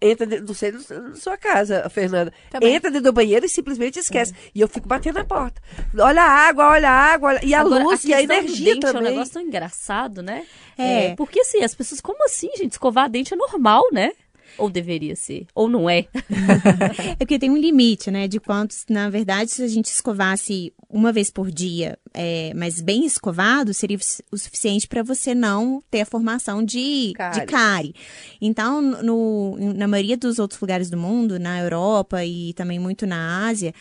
Entra 0.00 0.26
dentro 0.26 0.46
do 0.46 0.54
seio 0.54 0.78
da 0.80 1.14
sua 1.16 1.36
casa, 1.36 1.88
Fernanda. 1.90 2.32
Também. 2.50 2.74
Entra 2.74 2.90
dentro 2.90 3.04
do 3.10 3.12
banheiro 3.12 3.44
e 3.44 3.48
simplesmente 3.48 3.98
esquece. 3.98 4.32
E 4.54 4.60
eu 4.60 4.68
fico 4.68 4.86
batendo 4.88 5.16
na 5.18 5.24
porta. 5.24 5.60
Olha 5.98 6.22
a 6.22 6.30
água, 6.30 6.68
olha 6.70 6.88
a 6.90 6.92
água, 7.14 7.28
olha- 7.30 7.40
e 7.44 7.54
a 7.54 7.60
Agora, 7.60 7.82
luz, 7.84 8.04
e 8.04 8.12
a 8.14 8.18
questão 8.18 8.36
do 8.36 8.44
energia 8.44 8.74
dente 8.74 8.86
É 8.86 8.88
um 8.90 8.92
também. 8.92 9.10
negócio 9.12 9.32
tão 9.34 9.42
engraçado, 9.42 10.22
né? 10.22 10.44
É. 10.78 11.14
Porque 11.16 11.40
assim, 11.40 11.62
as 11.62 11.74
pessoas, 11.74 12.00
como 12.00 12.24
assim, 12.24 12.48
gente? 12.56 12.72
Escovar 12.72 13.08
dente 13.08 13.32
é 13.34 13.36
normal, 13.36 13.82
né? 13.92 14.12
Ou 14.58 14.70
deveria 14.70 15.16
ser. 15.16 15.46
Ou 15.54 15.68
não 15.68 15.88
é. 15.88 16.06
É 17.18 17.24
porque 17.24 17.38
tem 17.38 17.50
um 17.50 17.56
limite, 17.56 18.10
né? 18.10 18.28
De 18.28 18.38
quantos, 18.40 18.84
na 18.88 19.08
verdade, 19.08 19.50
se 19.50 19.62
a 19.62 19.68
gente 19.68 19.86
escovasse 19.86 20.72
uma 20.88 21.12
vez 21.12 21.30
por 21.30 21.50
dia, 21.50 21.98
é, 22.14 22.52
mas 22.54 22.80
bem 22.80 23.04
escovado, 23.04 23.74
seria 23.74 23.98
o 24.30 24.38
suficiente 24.38 24.86
para 24.86 25.02
você 25.02 25.34
não 25.34 25.82
ter 25.90 26.02
a 26.02 26.06
formação 26.06 26.64
de 26.64 27.12
Cárie. 27.16 27.40
de 27.40 27.46
cárie. 27.46 27.94
Então, 28.40 28.80
no, 28.80 29.56
na 29.74 29.88
maioria 29.88 30.16
dos 30.16 30.38
outros 30.38 30.60
lugares 30.60 30.88
do 30.88 30.96
mundo, 30.96 31.38
na 31.38 31.60
Europa 31.60 32.24
e 32.24 32.52
também 32.54 32.78
muito 32.78 33.06
na 33.06 33.46
Ásia, 33.46 33.74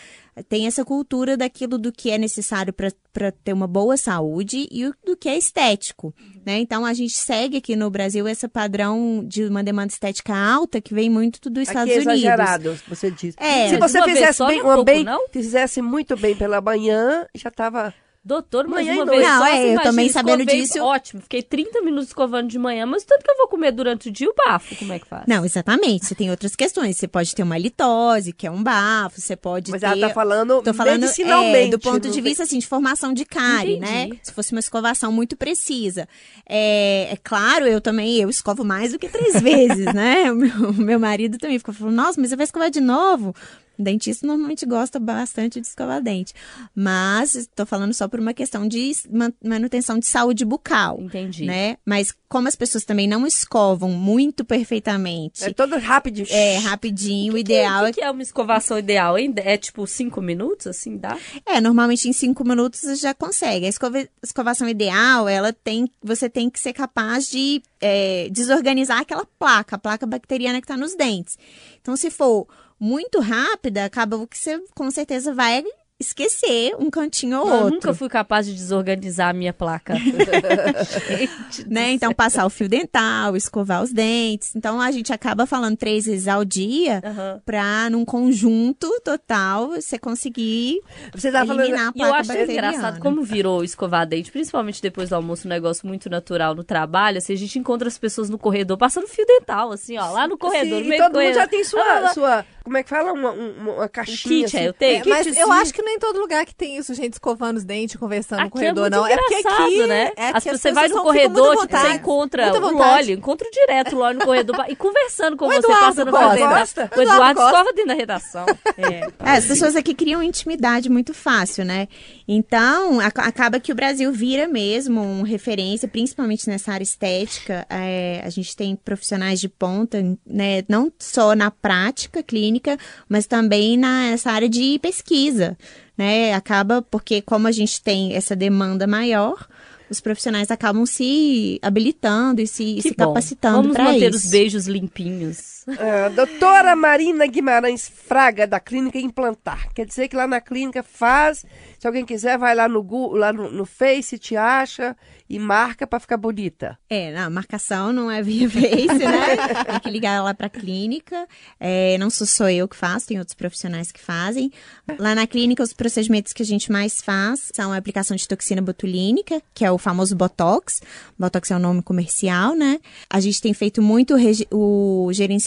tem 0.49 0.67
essa 0.67 0.83
cultura 0.83 1.37
daquilo 1.37 1.77
do 1.77 1.91
que 1.91 2.11
é 2.11 2.17
necessário 2.17 2.73
para 2.73 3.31
ter 3.31 3.53
uma 3.53 3.67
boa 3.67 3.95
saúde 3.95 4.67
e 4.69 4.91
do 5.05 5.15
que 5.15 5.29
é 5.29 5.37
estético. 5.37 6.13
Né? 6.45 6.59
Então, 6.59 6.85
a 6.85 6.93
gente 6.93 7.17
segue 7.17 7.57
aqui 7.57 7.75
no 7.75 7.89
Brasil 7.89 8.27
esse 8.27 8.47
padrão 8.47 9.23
de 9.25 9.45
uma 9.45 9.63
demanda 9.63 9.93
estética 9.93 10.35
alta 10.35 10.64
que 10.81 10.93
vem 10.93 11.09
muito 11.09 11.49
dos 11.49 11.63
Estados 11.63 11.83
Aqui 11.83 11.91
é 11.91 11.95
Unidos. 12.01 12.13
exagerado, 12.13 12.79
você 12.87 13.11
diz. 13.11 13.35
É. 13.37 13.69
Se 13.69 13.77
você 13.77 14.01
fizesse 14.03 14.45
bem, 14.45 14.57
não 14.57 14.65
uma 14.65 14.73
pouco, 14.75 14.85
bem, 14.85 15.03
não? 15.03 15.27
fizesse 15.29 15.81
muito 15.81 16.15
bem 16.17 16.35
pela 16.35 16.61
manhã, 16.61 17.25
já 17.35 17.49
estava 17.49 17.93
Doutor, 18.27 18.67
mas 18.67 18.87
Manhã 18.87 18.95
e 18.95 18.97
uma 18.97 19.05
vez 19.05 19.21
Não, 19.21 19.37
só, 19.37 19.45
é, 19.45 19.49
eu 19.51 19.55
imagina, 19.57 19.83
também 19.83 20.09
sabendo 20.09 20.45
disso- 20.45 20.81
Ótimo, 20.83 21.21
fiquei 21.21 21.43
30 21.43 21.79
minutos 21.83 22.07
escovando 22.07 22.47
de 22.47 22.57
manhã, 22.57 22.83
mas 22.87 23.03
tanto 23.03 23.23
que 23.23 23.29
eu 23.29 23.37
vou 23.37 23.47
comer 23.47 23.71
durante 23.71 24.09
o 24.09 24.11
dia, 24.11 24.27
o 24.27 24.33
bafo, 24.33 24.75
como 24.77 24.91
é 24.93 24.97
que 24.97 25.05
faz? 25.07 25.25
Não, 25.27 25.45
exatamente. 25.45 26.07
Você 26.07 26.15
tem 26.15 26.31
outras 26.31 26.55
questões. 26.55 26.97
Você 26.97 27.07
pode 27.07 27.35
ter 27.35 27.43
uma 27.43 27.55
litose, 27.55 28.33
que 28.33 28.47
é 28.47 28.51
um 28.51 28.63
bafo, 28.63 29.21
você 29.21 29.35
pode 29.35 29.69
Mas 29.69 29.81
ter... 29.81 29.85
ela 29.85 30.07
tá 30.07 30.09
falando, 30.13 30.59
Tô 30.63 30.73
falando 30.73 31.01
medicinalmente. 31.01 31.67
é, 31.67 31.69
do 31.69 31.77
ponto 31.77 32.09
de 32.09 32.19
vista 32.19 32.41
assim, 32.41 32.57
de 32.57 32.65
formação 32.65 33.13
de 33.13 33.25
cárie, 33.25 33.75
Entendi. 33.77 34.09
né? 34.09 34.17
Se 34.23 34.33
fosse 34.33 34.53
uma 34.53 34.59
escovação 34.59 35.11
muito 35.11 35.37
precisa. 35.37 36.07
É, 36.49 37.09
é 37.11 37.17
claro, 37.23 37.67
eu 37.67 37.79
também, 37.79 38.17
eu 38.21 38.29
escovo 38.29 38.63
mais 38.63 38.91
do 38.91 38.97
que 38.97 39.07
três 39.07 39.33
vezes, 39.39 39.85
né? 39.93 40.31
O 40.31 40.35
meu, 40.35 40.69
o 40.71 40.73
meu 40.73 40.99
marido 40.99 41.37
também 41.37 41.59
ficou 41.59 41.75
falando, 41.75 41.93
nossa, 41.95 42.19
mas 42.19 42.31
você 42.31 42.35
vai 42.35 42.45
escovar 42.45 42.71
de 42.71 42.81
novo? 42.81 43.35
O 43.77 43.83
dentista 43.83 44.25
normalmente 44.25 44.65
gosta 44.65 44.99
bastante 44.99 45.59
de 45.61 45.67
escovar 45.67 46.01
dente. 46.01 46.33
Mas 46.73 47.35
estou 47.35 47.65
falando 47.65 47.93
só 47.93 48.07
por 48.07 48.19
uma 48.19 48.33
questão 48.33 48.67
de 48.67 48.91
man- 49.11 49.33
manutenção 49.43 49.99
de 49.99 50.05
saúde 50.07 50.43
bucal. 50.45 50.99
Entendi. 51.01 51.45
Né? 51.45 51.77
Mas 51.85 52.13
como 52.27 52.47
as 52.47 52.55
pessoas 52.55 52.83
também 52.83 53.07
não 53.07 53.25
escovam 53.25 53.89
muito 53.91 54.43
perfeitamente, 54.43 55.43
É 55.43 55.53
todo 55.53 55.77
rápido. 55.77 56.23
é, 56.29 56.57
rapidinho, 56.57 57.33
o 57.33 57.37
ideal 57.37 57.83
O 57.83 57.87
é 57.87 57.91
que, 57.93 57.99
que 57.99 58.05
é 58.05 58.11
uma 58.11 58.21
escovação 58.21 58.77
ideal? 58.77 59.17
hein? 59.17 59.33
É 59.37 59.57
tipo 59.57 59.85
5 59.87 60.21
minutos, 60.21 60.67
assim, 60.67 60.97
dá? 60.97 61.17
É, 61.45 61.61
normalmente 61.61 62.07
em 62.09 62.13
cinco 62.13 62.43
minutos 62.47 62.79
você 62.81 62.95
já 62.95 63.13
consegue. 63.13 63.65
A 63.65 63.69
escova- 63.69 64.07
escovação 64.21 64.67
ideal, 64.67 65.27
ela 65.29 65.53
tem, 65.53 65.89
você 66.03 66.29
tem 66.29 66.49
que 66.49 66.59
ser 66.59 66.73
capaz 66.73 67.29
de 67.29 67.61
é, 67.81 68.27
desorganizar 68.31 68.99
aquela 68.99 69.25
placa, 69.39 69.75
a 69.75 69.79
placa 69.79 70.05
bacteriana 70.05 70.59
que 70.59 70.65
está 70.65 70.75
nos 70.77 70.95
dentes. 70.95 71.37
Então, 71.81 71.95
se 71.95 72.09
for 72.09 72.47
muito 72.79 73.19
rápida, 73.19 73.85
acaba 73.85 74.17
que 74.27 74.37
você 74.37 74.61
com 74.73 74.89
certeza 74.91 75.33
vai 75.33 75.63
esquecer 75.99 76.75
um 76.77 76.89
cantinho 76.89 77.39
ou 77.39 77.47
Eu 77.47 77.53
outro. 77.55 77.71
nunca 77.75 77.93
fui 77.93 78.09
capaz 78.09 78.45
de 78.45 78.53
desorganizar 78.53 79.29
a 79.29 79.33
minha 79.33 79.53
placa. 79.53 79.95
Gente, 81.07 81.67
né? 81.69 81.91
Então, 81.91 82.13
passar 82.13 82.45
o 82.45 82.49
fio 82.49 82.67
dental, 82.67 83.35
escovar 83.35 83.81
os 83.81 83.91
dentes. 83.93 84.55
Então, 84.55 84.79
a 84.81 84.91
gente 84.91 85.13
acaba 85.13 85.45
falando 85.45 85.77
três 85.77 86.05
vezes 86.05 86.27
ao 86.27 86.43
dia 86.43 87.01
Aham. 87.03 87.41
pra, 87.45 87.89
num 87.89 88.03
conjunto 88.03 88.89
total, 89.03 89.69
você 89.69 89.97
conseguir 89.97 90.81
Você 91.13 91.31
tá 91.31 91.45
falando. 91.45 91.61
eliminar 91.61 91.87
a 91.87 91.91
E 91.95 92.01
eu 92.01 92.07
placa 92.07 92.19
acho 92.19 92.27
bacteriana. 92.27 92.67
engraçado 92.69 92.99
como 92.99 93.23
virou 93.23 93.63
escovar 93.63 94.05
dente, 94.05 94.31
principalmente 94.31 94.81
depois 94.81 95.09
do 95.09 95.15
almoço, 95.15 95.47
um 95.47 95.49
negócio 95.49 95.87
muito 95.87 96.09
natural 96.09 96.53
no 96.55 96.63
trabalho. 96.63 97.17
Assim, 97.19 97.33
a 97.33 97.37
gente 97.37 97.57
encontra 97.57 97.87
as 97.87 97.97
pessoas 97.97 98.29
no 98.29 98.37
corredor 98.37 98.77
passando 98.77 99.07
fio 99.07 99.25
dental, 99.25 99.71
assim, 99.71 99.97
ó, 99.97 100.11
lá 100.11 100.27
no 100.27 100.37
corredor. 100.37 100.79
Sim, 100.79 100.83
no 100.83 100.85
e 100.85 100.89
meio 100.89 101.01
todo 101.03 101.13
do 101.13 101.21
mundo 101.21 101.33
já 101.33 101.47
tem 101.47 101.61
Ah, 101.61 101.65
sua, 101.65 101.99
lá. 101.99 102.13
sua. 102.13 102.45
Como 102.63 102.77
é 102.77 102.83
que 102.83 102.89
fala? 102.89 103.13
Uma, 103.13 103.31
uma, 103.31 103.71
uma 103.73 103.89
caixinha. 103.89 104.45
kit, 104.45 104.45
assim. 104.45 104.57
é, 104.65 104.67
eu 104.67 104.73
tenho. 104.73 105.01
É, 105.03 105.07
mas 105.07 105.37
eu 105.37 105.51
acho 105.51 105.73
que 105.73 105.83
nem 105.85 105.99
todo 105.99 106.19
lugar 106.19 106.45
que 106.45 106.53
tem 106.55 106.77
isso, 106.77 106.93
gente 106.93 107.13
escovando 107.13 107.57
os 107.57 107.63
dentes, 107.63 107.95
conversando 107.95 108.39
no 108.41 108.47
Aqui 108.47 108.57
é 108.57 108.59
corredor, 108.59 108.81
muito 108.83 108.95
não. 108.95 109.07
É 109.07 109.15
porque 109.17 109.35
aqui, 109.35 109.87
né? 109.87 110.11
é 110.17 110.29
As- 110.29 110.43
que 110.43 110.49
as 110.49 110.59
você 110.61 110.71
vai 110.71 110.83
pessoas 110.83 110.99
no 110.99 111.03
corredor, 111.07 111.43
tipo, 111.51 111.61
você 111.61 111.61
vontade. 111.61 111.95
encontra 111.95 112.43
Muita 112.51 112.65
o. 112.67 112.71
Lólio, 112.77 113.17
encontra 113.17 113.47
direto 113.51 113.95
o 113.95 113.99
Lólio 113.99 114.19
no 114.19 114.25
corredor 114.25 114.65
e 114.67 114.75
conversando 114.75 115.37
com 115.37 115.45
O 115.45 115.47
você, 115.49 115.57
Eduardo 115.59 115.85
passando 115.85 116.11
gosta. 116.11 116.27
por 116.29 116.35
dentro. 116.35 116.49
Gosta? 116.59 116.81
O 116.81 116.85
Eduardo 117.01 117.01
Eduardo 117.13 117.41
escova 117.41 117.73
dentro 117.73 117.87
da 117.87 117.93
redação. 117.93 118.45
É. 118.77 118.95
É, 119.25 119.31
as 119.37 119.45
pessoas 119.45 119.75
aqui 119.75 119.93
criam 119.93 120.21
intimidade 120.23 120.89
muito 120.89 121.13
fácil, 121.13 121.63
né? 121.63 121.87
Então, 122.27 122.99
ac- 122.99 123.19
acaba 123.21 123.59
que 123.59 123.71
o 123.71 123.75
Brasil 123.75 124.11
vira 124.11 124.47
mesmo 124.47 124.99
um 125.01 125.21
referência, 125.21 125.87
principalmente 125.87 126.47
nessa 126.49 126.71
área 126.71 126.83
estética. 126.83 127.65
É, 127.69 128.21
a 128.23 128.29
gente 128.29 128.55
tem 128.55 128.75
profissionais 128.75 129.39
de 129.39 129.47
ponta, 129.47 130.01
né? 130.25 130.63
Não 130.67 130.91
só 130.99 131.35
na 131.35 131.51
prática 131.51 132.23
clínica, 132.23 132.77
mas 133.07 133.25
também 133.27 133.77
na- 133.77 134.09
nessa 134.11 134.31
área 134.31 134.49
de 134.49 134.79
pesquisa, 134.79 135.57
né? 135.97 136.33
Acaba 136.33 136.81
porque, 136.81 137.21
como 137.21 137.47
a 137.47 137.51
gente 137.51 137.81
tem 137.81 138.13
essa 138.13 138.35
demanda 138.35 138.85
maior, 138.85 139.47
os 139.89 140.01
profissionais 140.01 140.51
acabam 140.51 140.85
se 140.85 141.59
habilitando 141.61 142.41
e 142.41 142.47
se, 142.47 142.81
se 142.81 142.93
capacitando 142.93 143.61
Vamos 143.61 143.73
para 143.73 143.85
manter 143.85 144.09
isso. 144.09 144.25
os 144.25 144.31
beijos 144.31 144.67
limpinhos. 144.67 145.54
Ah, 145.67 146.09
doutora 146.09 146.75
Marina 146.75 147.25
Guimarães 147.25 147.87
Fraga, 147.89 148.45
da 148.45 148.59
Clínica 148.59 148.99
Implantar. 148.99 149.67
Quer 149.73 149.85
dizer 149.85 150.07
que 150.07 150.15
lá 150.15 150.27
na 150.27 150.39
clínica 150.39 150.83
faz. 150.83 151.45
Se 151.79 151.87
alguém 151.87 152.05
quiser, 152.05 152.37
vai 152.37 152.53
lá 152.55 152.67
no 152.67 152.81
Google, 152.83 153.17
lá 153.17 153.33
no, 153.33 153.51
no 153.51 153.65
Face, 153.65 154.17
te 154.19 154.35
acha 154.37 154.95
e 155.27 155.39
marca 155.39 155.87
pra 155.87 155.99
ficar 155.99 156.17
bonita. 156.17 156.77
É, 156.87 157.11
não, 157.11 157.23
a 157.23 157.29
marcação 157.31 157.91
não 157.91 158.11
é 158.11 158.21
via 158.21 158.47
Face, 158.49 158.87
né? 158.93 159.37
Tem 159.71 159.79
que 159.79 159.89
ligar 159.89 160.23
lá 160.23 160.33
pra 160.35 160.49
clínica. 160.49 161.27
É, 161.59 161.97
não 161.97 162.09
sou 162.11 162.27
só 162.27 162.47
eu 162.49 162.67
que 162.67 162.75
faço, 162.75 163.07
tem 163.07 163.17
outros 163.17 163.33
profissionais 163.33 163.91
que 163.91 163.99
fazem. 163.99 164.51
Lá 164.99 165.15
na 165.15 165.25
clínica, 165.25 165.63
os 165.63 165.73
procedimentos 165.73 166.31
que 166.31 166.43
a 166.43 166.45
gente 166.45 166.71
mais 166.71 167.01
faz 167.01 167.51
são 167.55 167.71
a 167.73 167.77
aplicação 167.77 168.15
de 168.15 168.27
toxina 168.27 168.61
botulínica, 168.61 169.41
que 169.53 169.65
é 169.65 169.71
o 169.71 169.77
famoso 169.79 170.15
Botox. 170.15 170.79
Botox 171.17 171.49
é 171.49 171.55
o 171.55 171.59
nome 171.59 171.81
comercial, 171.81 172.53
né? 172.55 172.79
A 173.09 173.19
gente 173.19 173.41
tem 173.41 173.53
feito 173.53 173.81
muito 173.81 174.13
o 174.13 174.17
regi- 174.17 174.47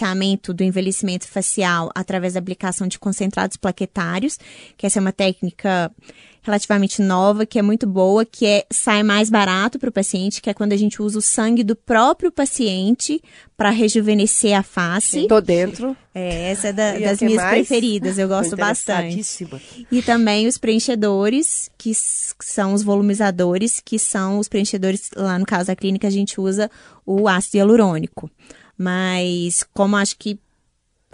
o 0.08 0.18
gerenciamento 0.18 0.54
do 0.54 0.62
envelhecimento 0.64 1.26
facial 1.28 1.90
através 1.94 2.34
da 2.34 2.40
aplicação 2.40 2.86
de 2.86 2.98
concentrados 2.98 3.56
plaquetários, 3.56 4.38
que 4.76 4.86
essa 4.86 4.98
é 4.98 5.02
uma 5.02 5.12
técnica 5.12 5.90
relativamente 6.40 7.02
nova, 7.02 7.44
que 7.44 7.58
é 7.58 7.62
muito 7.62 7.86
boa, 7.86 8.24
que 8.24 8.46
é 8.46 8.64
sai 8.70 9.02
mais 9.02 9.28
barato 9.28 9.78
para 9.78 9.90
o 9.90 9.92
paciente, 9.92 10.40
que 10.40 10.48
é 10.48 10.54
quando 10.54 10.72
a 10.72 10.76
gente 10.76 11.02
usa 11.02 11.18
o 11.18 11.22
sangue 11.22 11.62
do 11.62 11.76
próprio 11.76 12.32
paciente 12.32 13.20
para 13.54 13.68
rejuvenescer 13.68 14.56
a 14.56 14.62
face. 14.62 15.26
Tô 15.26 15.40
dentro. 15.42 15.94
É, 16.14 16.50
essa 16.52 16.68
é 16.68 16.72
da- 16.72 16.98
das 16.98 17.20
minhas 17.20 17.42
mais? 17.42 17.66
preferidas, 17.66 18.16
eu 18.18 18.28
gosto 18.28 18.56
bastante. 18.56 19.16
E 19.92 20.00
também 20.00 20.46
os 20.46 20.56
preenchedores, 20.56 21.70
que 21.76 21.92
são 21.94 22.72
os 22.72 22.82
volumizadores, 22.82 23.80
que 23.84 23.98
são 23.98 24.38
os 24.38 24.48
preenchedores, 24.48 25.10
lá 25.14 25.38
no 25.38 25.44
caso 25.44 25.66
da 25.66 25.76
clínica, 25.76 26.06
a 26.06 26.10
gente 26.10 26.40
usa 26.40 26.70
o 27.04 27.28
ácido 27.28 27.58
hialurônico. 27.58 28.30
Mas, 28.78 29.64
como 29.74 29.96
acho 29.96 30.16
que 30.16 30.38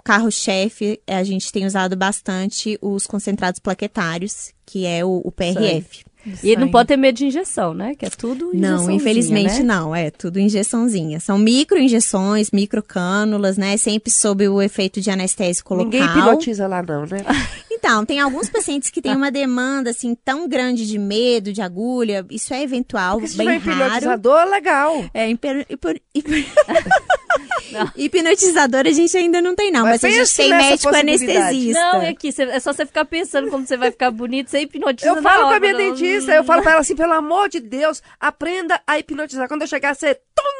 carro-chefe, 0.03 1.01
a 1.07 1.23
gente 1.23 1.51
tem 1.51 1.65
usado 1.65 1.95
bastante 1.95 2.77
os 2.79 3.07
concentrados 3.07 3.59
plaquetários, 3.59 4.51
que 4.63 4.85
é 4.85 5.03
o, 5.03 5.19
o 5.25 5.31
PRF. 5.31 6.05
E 6.43 6.55
não 6.55 6.69
pode 6.69 6.87
ter 6.87 6.97
medo 6.97 7.15
de 7.17 7.25
injeção, 7.27 7.73
né? 7.73 7.93
Que 7.95 8.05
é 8.05 8.09
tudo 8.09 8.45
Não, 8.47 8.53
injeçãozinha, 8.53 8.95
infelizmente 8.95 9.59
né? 9.59 9.63
não. 9.63 9.95
É 9.95 10.09
tudo 10.09 10.39
injeçãozinha. 10.39 11.19
São 11.19 11.37
micro-injeções, 11.37 12.49
microcânulas, 12.51 13.57
né? 13.57 13.77
Sempre 13.77 14.11
sob 14.11 14.47
o 14.47 14.59
efeito 14.61 14.99
de 15.01 15.11
anestésico 15.11 15.75
local. 15.75 15.85
Ninguém 15.91 16.03
hipnotiza 16.03 16.67
lá, 16.67 16.81
não, 16.83 17.01
né? 17.05 17.17
Então, 17.77 18.03
tem 18.03 18.19
alguns 18.19 18.49
pacientes 18.49 18.89
que 18.89 18.99
têm 18.99 19.15
uma 19.15 19.29
demanda, 19.29 19.91
assim, 19.91 20.15
tão 20.25 20.49
grande 20.49 20.87
de 20.87 20.97
medo, 20.97 21.53
de 21.53 21.61
agulha. 21.61 22.25
Isso 22.31 22.51
é 22.51 22.63
eventual, 22.63 23.17
Porque 23.19 23.27
se 23.27 23.37
bem 23.37 23.59
tiver 23.59 23.73
raro. 23.73 23.83
hipnotizador, 23.85 24.49
legal. 24.49 25.05
É, 25.13 25.29
hiper, 25.29 25.67
hiper, 25.69 26.01
hiper- 26.15 26.45
hipnotizador 27.95 28.81
a 28.87 28.91
gente 28.91 29.15
ainda 29.17 29.41
não 29.41 29.55
tem, 29.55 29.71
não. 29.71 29.83
Mas 29.83 30.01
Mas, 30.01 30.13
a 30.13 30.17
gente 30.17 30.35
tem 30.35 30.49
médico 30.49 30.95
anestesista. 30.95 31.79
Não, 31.79 32.01
é 32.01 32.09
aqui, 32.09 32.31
cê- 32.31 32.43
é 32.43 32.59
só 32.59 32.73
você 32.73 32.85
ficar 32.85 33.05
pensando 33.05 33.49
como 33.49 33.65
você 33.65 33.77
vai 33.77 33.91
ficar 33.91 34.11
bonito, 34.11 34.49
você 34.49 34.59
hipnotiza 34.61 35.09
Eu 35.09 35.21
falo 35.21 35.47
com 35.49 35.53
a 35.53 35.59
minha 35.59 35.73
não- 35.73 35.79
dentista, 35.79 36.31
eu 36.33 36.43
falo 36.43 36.61
pra 36.61 36.71
ela 36.73 36.81
assim, 36.81 36.95
pelo 36.95 37.13
amor 37.13 37.49
de 37.49 37.59
Deus, 37.59 38.01
aprenda 38.19 38.79
a 38.85 38.97
hipnotizar. 38.99 39.47
Quando 39.47 39.61
eu 39.61 39.67
chegar, 39.67 39.95
você... 39.95 40.15
Tum! 40.15 40.54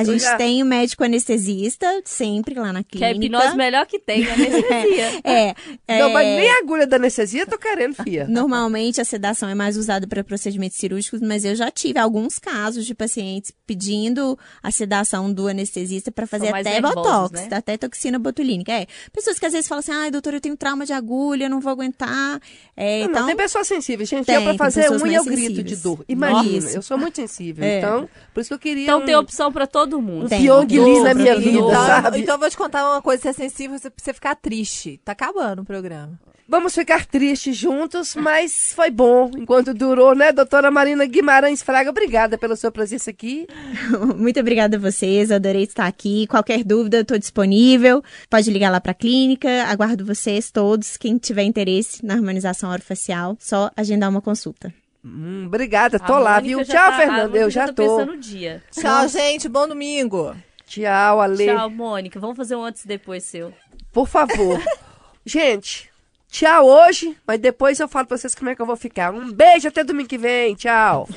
A 0.00 0.04
gente 0.04 0.22
já- 0.22 0.36
tem 0.36 0.62
o 0.62 0.66
médico 0.66 1.02
anestesista, 1.04 1.86
sempre 2.04 2.54
lá 2.54 2.72
na 2.72 2.82
Que 2.84 3.02
é 3.02 3.08
a 3.08 3.14
clínica. 3.14 3.36
hipnose 3.38 3.56
melhor 3.56 3.86
que 3.86 3.98
tem, 3.98 4.24
anestesia. 4.30 5.20
É, 5.24 5.54
é, 5.86 5.98
Não, 6.00 6.10
mas 6.12 6.26
nem 6.26 6.50
a 6.50 6.58
agulha 6.58 6.86
da 6.86 6.96
anestesia 6.96 7.42
eu 7.42 7.46
tô 7.46 7.58
querendo, 7.58 7.94
fia. 7.94 8.26
Normalmente 8.28 9.00
a 9.00 9.04
sedação 9.04 9.48
é 9.48 9.54
mais 9.54 9.76
usada 9.76 10.06
para 10.06 10.22
procedimentos 10.24 10.78
cirúrgicos, 10.78 11.20
mas 11.20 11.44
eu 11.44 11.54
já 11.54 11.70
tive 11.70 11.98
alguns 11.98 12.38
casos 12.38 12.84
de 12.86 12.94
pacientes 12.94 13.52
pedindo 13.66 14.38
a 14.62 14.70
sedação 14.70 15.32
do 15.32 15.46
anestesista 15.48 16.10
para 16.10 16.26
fazer 16.26 16.48
até 16.48 16.80
nervosos, 16.80 16.94
botox, 16.96 17.46
né? 17.48 17.56
até 17.56 17.76
toxina 17.76 18.18
botulínica. 18.18 18.72
É, 18.72 18.86
pessoas 19.12 19.38
que 19.38 19.46
às 19.46 19.52
vezes 19.52 19.68
falam 19.68 19.80
assim: 19.80 19.92
"Ai, 19.92 20.10
doutor, 20.10 20.34
eu 20.34 20.40
tenho 20.40 20.56
trauma 20.56 20.86
de 20.86 20.92
agulha, 20.92 21.48
não 21.48 21.60
vou 21.60 21.70
aguentar". 21.72 22.40
É, 22.76 23.00
Não, 23.00 23.06
então 23.06 23.20
não, 23.20 23.26
tem 23.28 23.36
pessoas 23.36 23.66
sensíveis, 23.66 24.08
gente. 24.08 24.26
Tem, 24.26 24.36
eu 24.36 24.42
pra 24.42 24.54
fazer 24.54 24.90
unha 24.90 25.18
eu 25.18 25.24
grito 25.24 25.62
de 25.62 25.76
sensíveis. 25.76 25.82
dor. 25.82 26.04
Imagina, 26.08 26.58
Isso. 26.58 26.76
eu 26.76 26.82
sou 26.82 26.96
muito 26.98 27.16
sensível. 27.16 27.64
É. 27.64 27.78
Então, 27.78 28.08
por 28.32 28.40
isso 28.40 28.48
que 28.48 28.54
eu 28.54 28.58
queria. 28.58 28.84
Então 28.84 29.00
um- 29.00 29.04
tem 29.04 29.14
opção 29.16 29.52
pra 29.52 29.66
todo 29.66 29.85
mundo. 30.00 30.26
um 30.26 30.28
Tem. 30.28 30.42
Pyong 30.42 30.66
Lee 30.66 31.00
na 31.00 31.14
minha 31.14 31.36
vida. 31.36 31.50
Então, 31.50 31.70
sabe? 31.70 32.20
então 32.20 32.34
eu 32.34 32.38
vou 32.38 32.50
te 32.50 32.56
contar 32.56 32.90
uma 32.90 33.02
coisa, 33.02 33.22
você 33.22 33.28
é 33.28 33.32
sensível, 33.32 33.78
você, 33.78 33.90
você 33.96 34.12
ficar 34.12 34.34
triste. 34.34 35.00
Tá 35.04 35.12
acabando 35.12 35.62
o 35.62 35.64
programa. 35.64 36.18
Vamos 36.48 36.76
ficar 36.76 37.04
tristes 37.04 37.56
juntos, 37.56 38.14
mas 38.14 38.72
foi 38.72 38.88
bom 38.88 39.28
enquanto 39.36 39.74
durou, 39.74 40.14
né, 40.14 40.30
doutora 40.30 40.70
Marina 40.70 41.04
Guimarães 41.04 41.60
Fraga? 41.60 41.90
Obrigada 41.90 42.38
pela 42.38 42.54
sua 42.54 42.70
presença 42.70 43.10
aqui. 43.10 43.48
Muito 44.16 44.38
obrigada 44.38 44.76
a 44.76 44.80
vocês, 44.80 45.32
adorei 45.32 45.64
estar 45.64 45.86
aqui. 45.86 46.24
Qualquer 46.28 46.62
dúvida, 46.62 47.00
estou 47.00 47.18
disponível. 47.18 48.00
Pode 48.30 48.48
ligar 48.48 48.70
lá 48.70 48.80
para 48.80 48.92
a 48.92 48.94
clínica. 48.94 49.64
Aguardo 49.64 50.04
vocês 50.04 50.52
todos. 50.52 50.96
Quem 50.96 51.18
tiver 51.18 51.42
interesse 51.42 52.04
na 52.06 52.14
harmonização 52.14 52.70
orofacial, 52.70 53.36
só 53.40 53.68
agendar 53.76 54.08
uma 54.08 54.22
consulta. 54.22 54.72
Hum, 55.08 55.44
obrigada, 55.46 55.98
A 55.98 56.00
tô 56.00 56.18
lá, 56.18 56.34
Mônica 56.40 56.48
viu? 56.48 56.64
já 56.64 56.72
Tchau, 56.74 56.88
tá- 56.88 56.88
a 56.88 56.96
Fernanda, 56.98 57.22
Mônica 57.28 57.38
eu 57.38 57.50
já 57.50 57.72
tô. 57.72 58.16
dia. 58.16 58.62
Tchau, 58.72 59.06
gente. 59.08 59.48
Bom 59.48 59.68
domingo. 59.68 60.34
Tchau, 60.66 61.20
Ale. 61.20 61.46
Tchau, 61.46 61.70
Mônica. 61.70 62.18
Vamos 62.18 62.36
fazer 62.36 62.56
um 62.56 62.64
antes 62.64 62.84
e 62.84 62.88
depois 62.88 63.22
seu. 63.22 63.52
Por 63.92 64.08
favor. 64.08 64.60
Gente, 65.24 65.90
tchau 66.30 66.66
hoje, 66.66 67.16
mas 67.26 67.40
depois 67.40 67.80
eu 67.80 67.88
falo 67.88 68.06
pra 68.06 68.16
vocês 68.16 68.32
como 68.34 68.48
é 68.50 68.54
que 68.54 68.62
eu 68.62 68.66
vou 68.66 68.76
ficar. 68.76 69.12
Um 69.12 69.32
beijo 69.32 69.66
até 69.66 69.82
domingo 69.82 70.08
que 70.08 70.18
vem. 70.18 70.54
Tchau. 70.54 71.08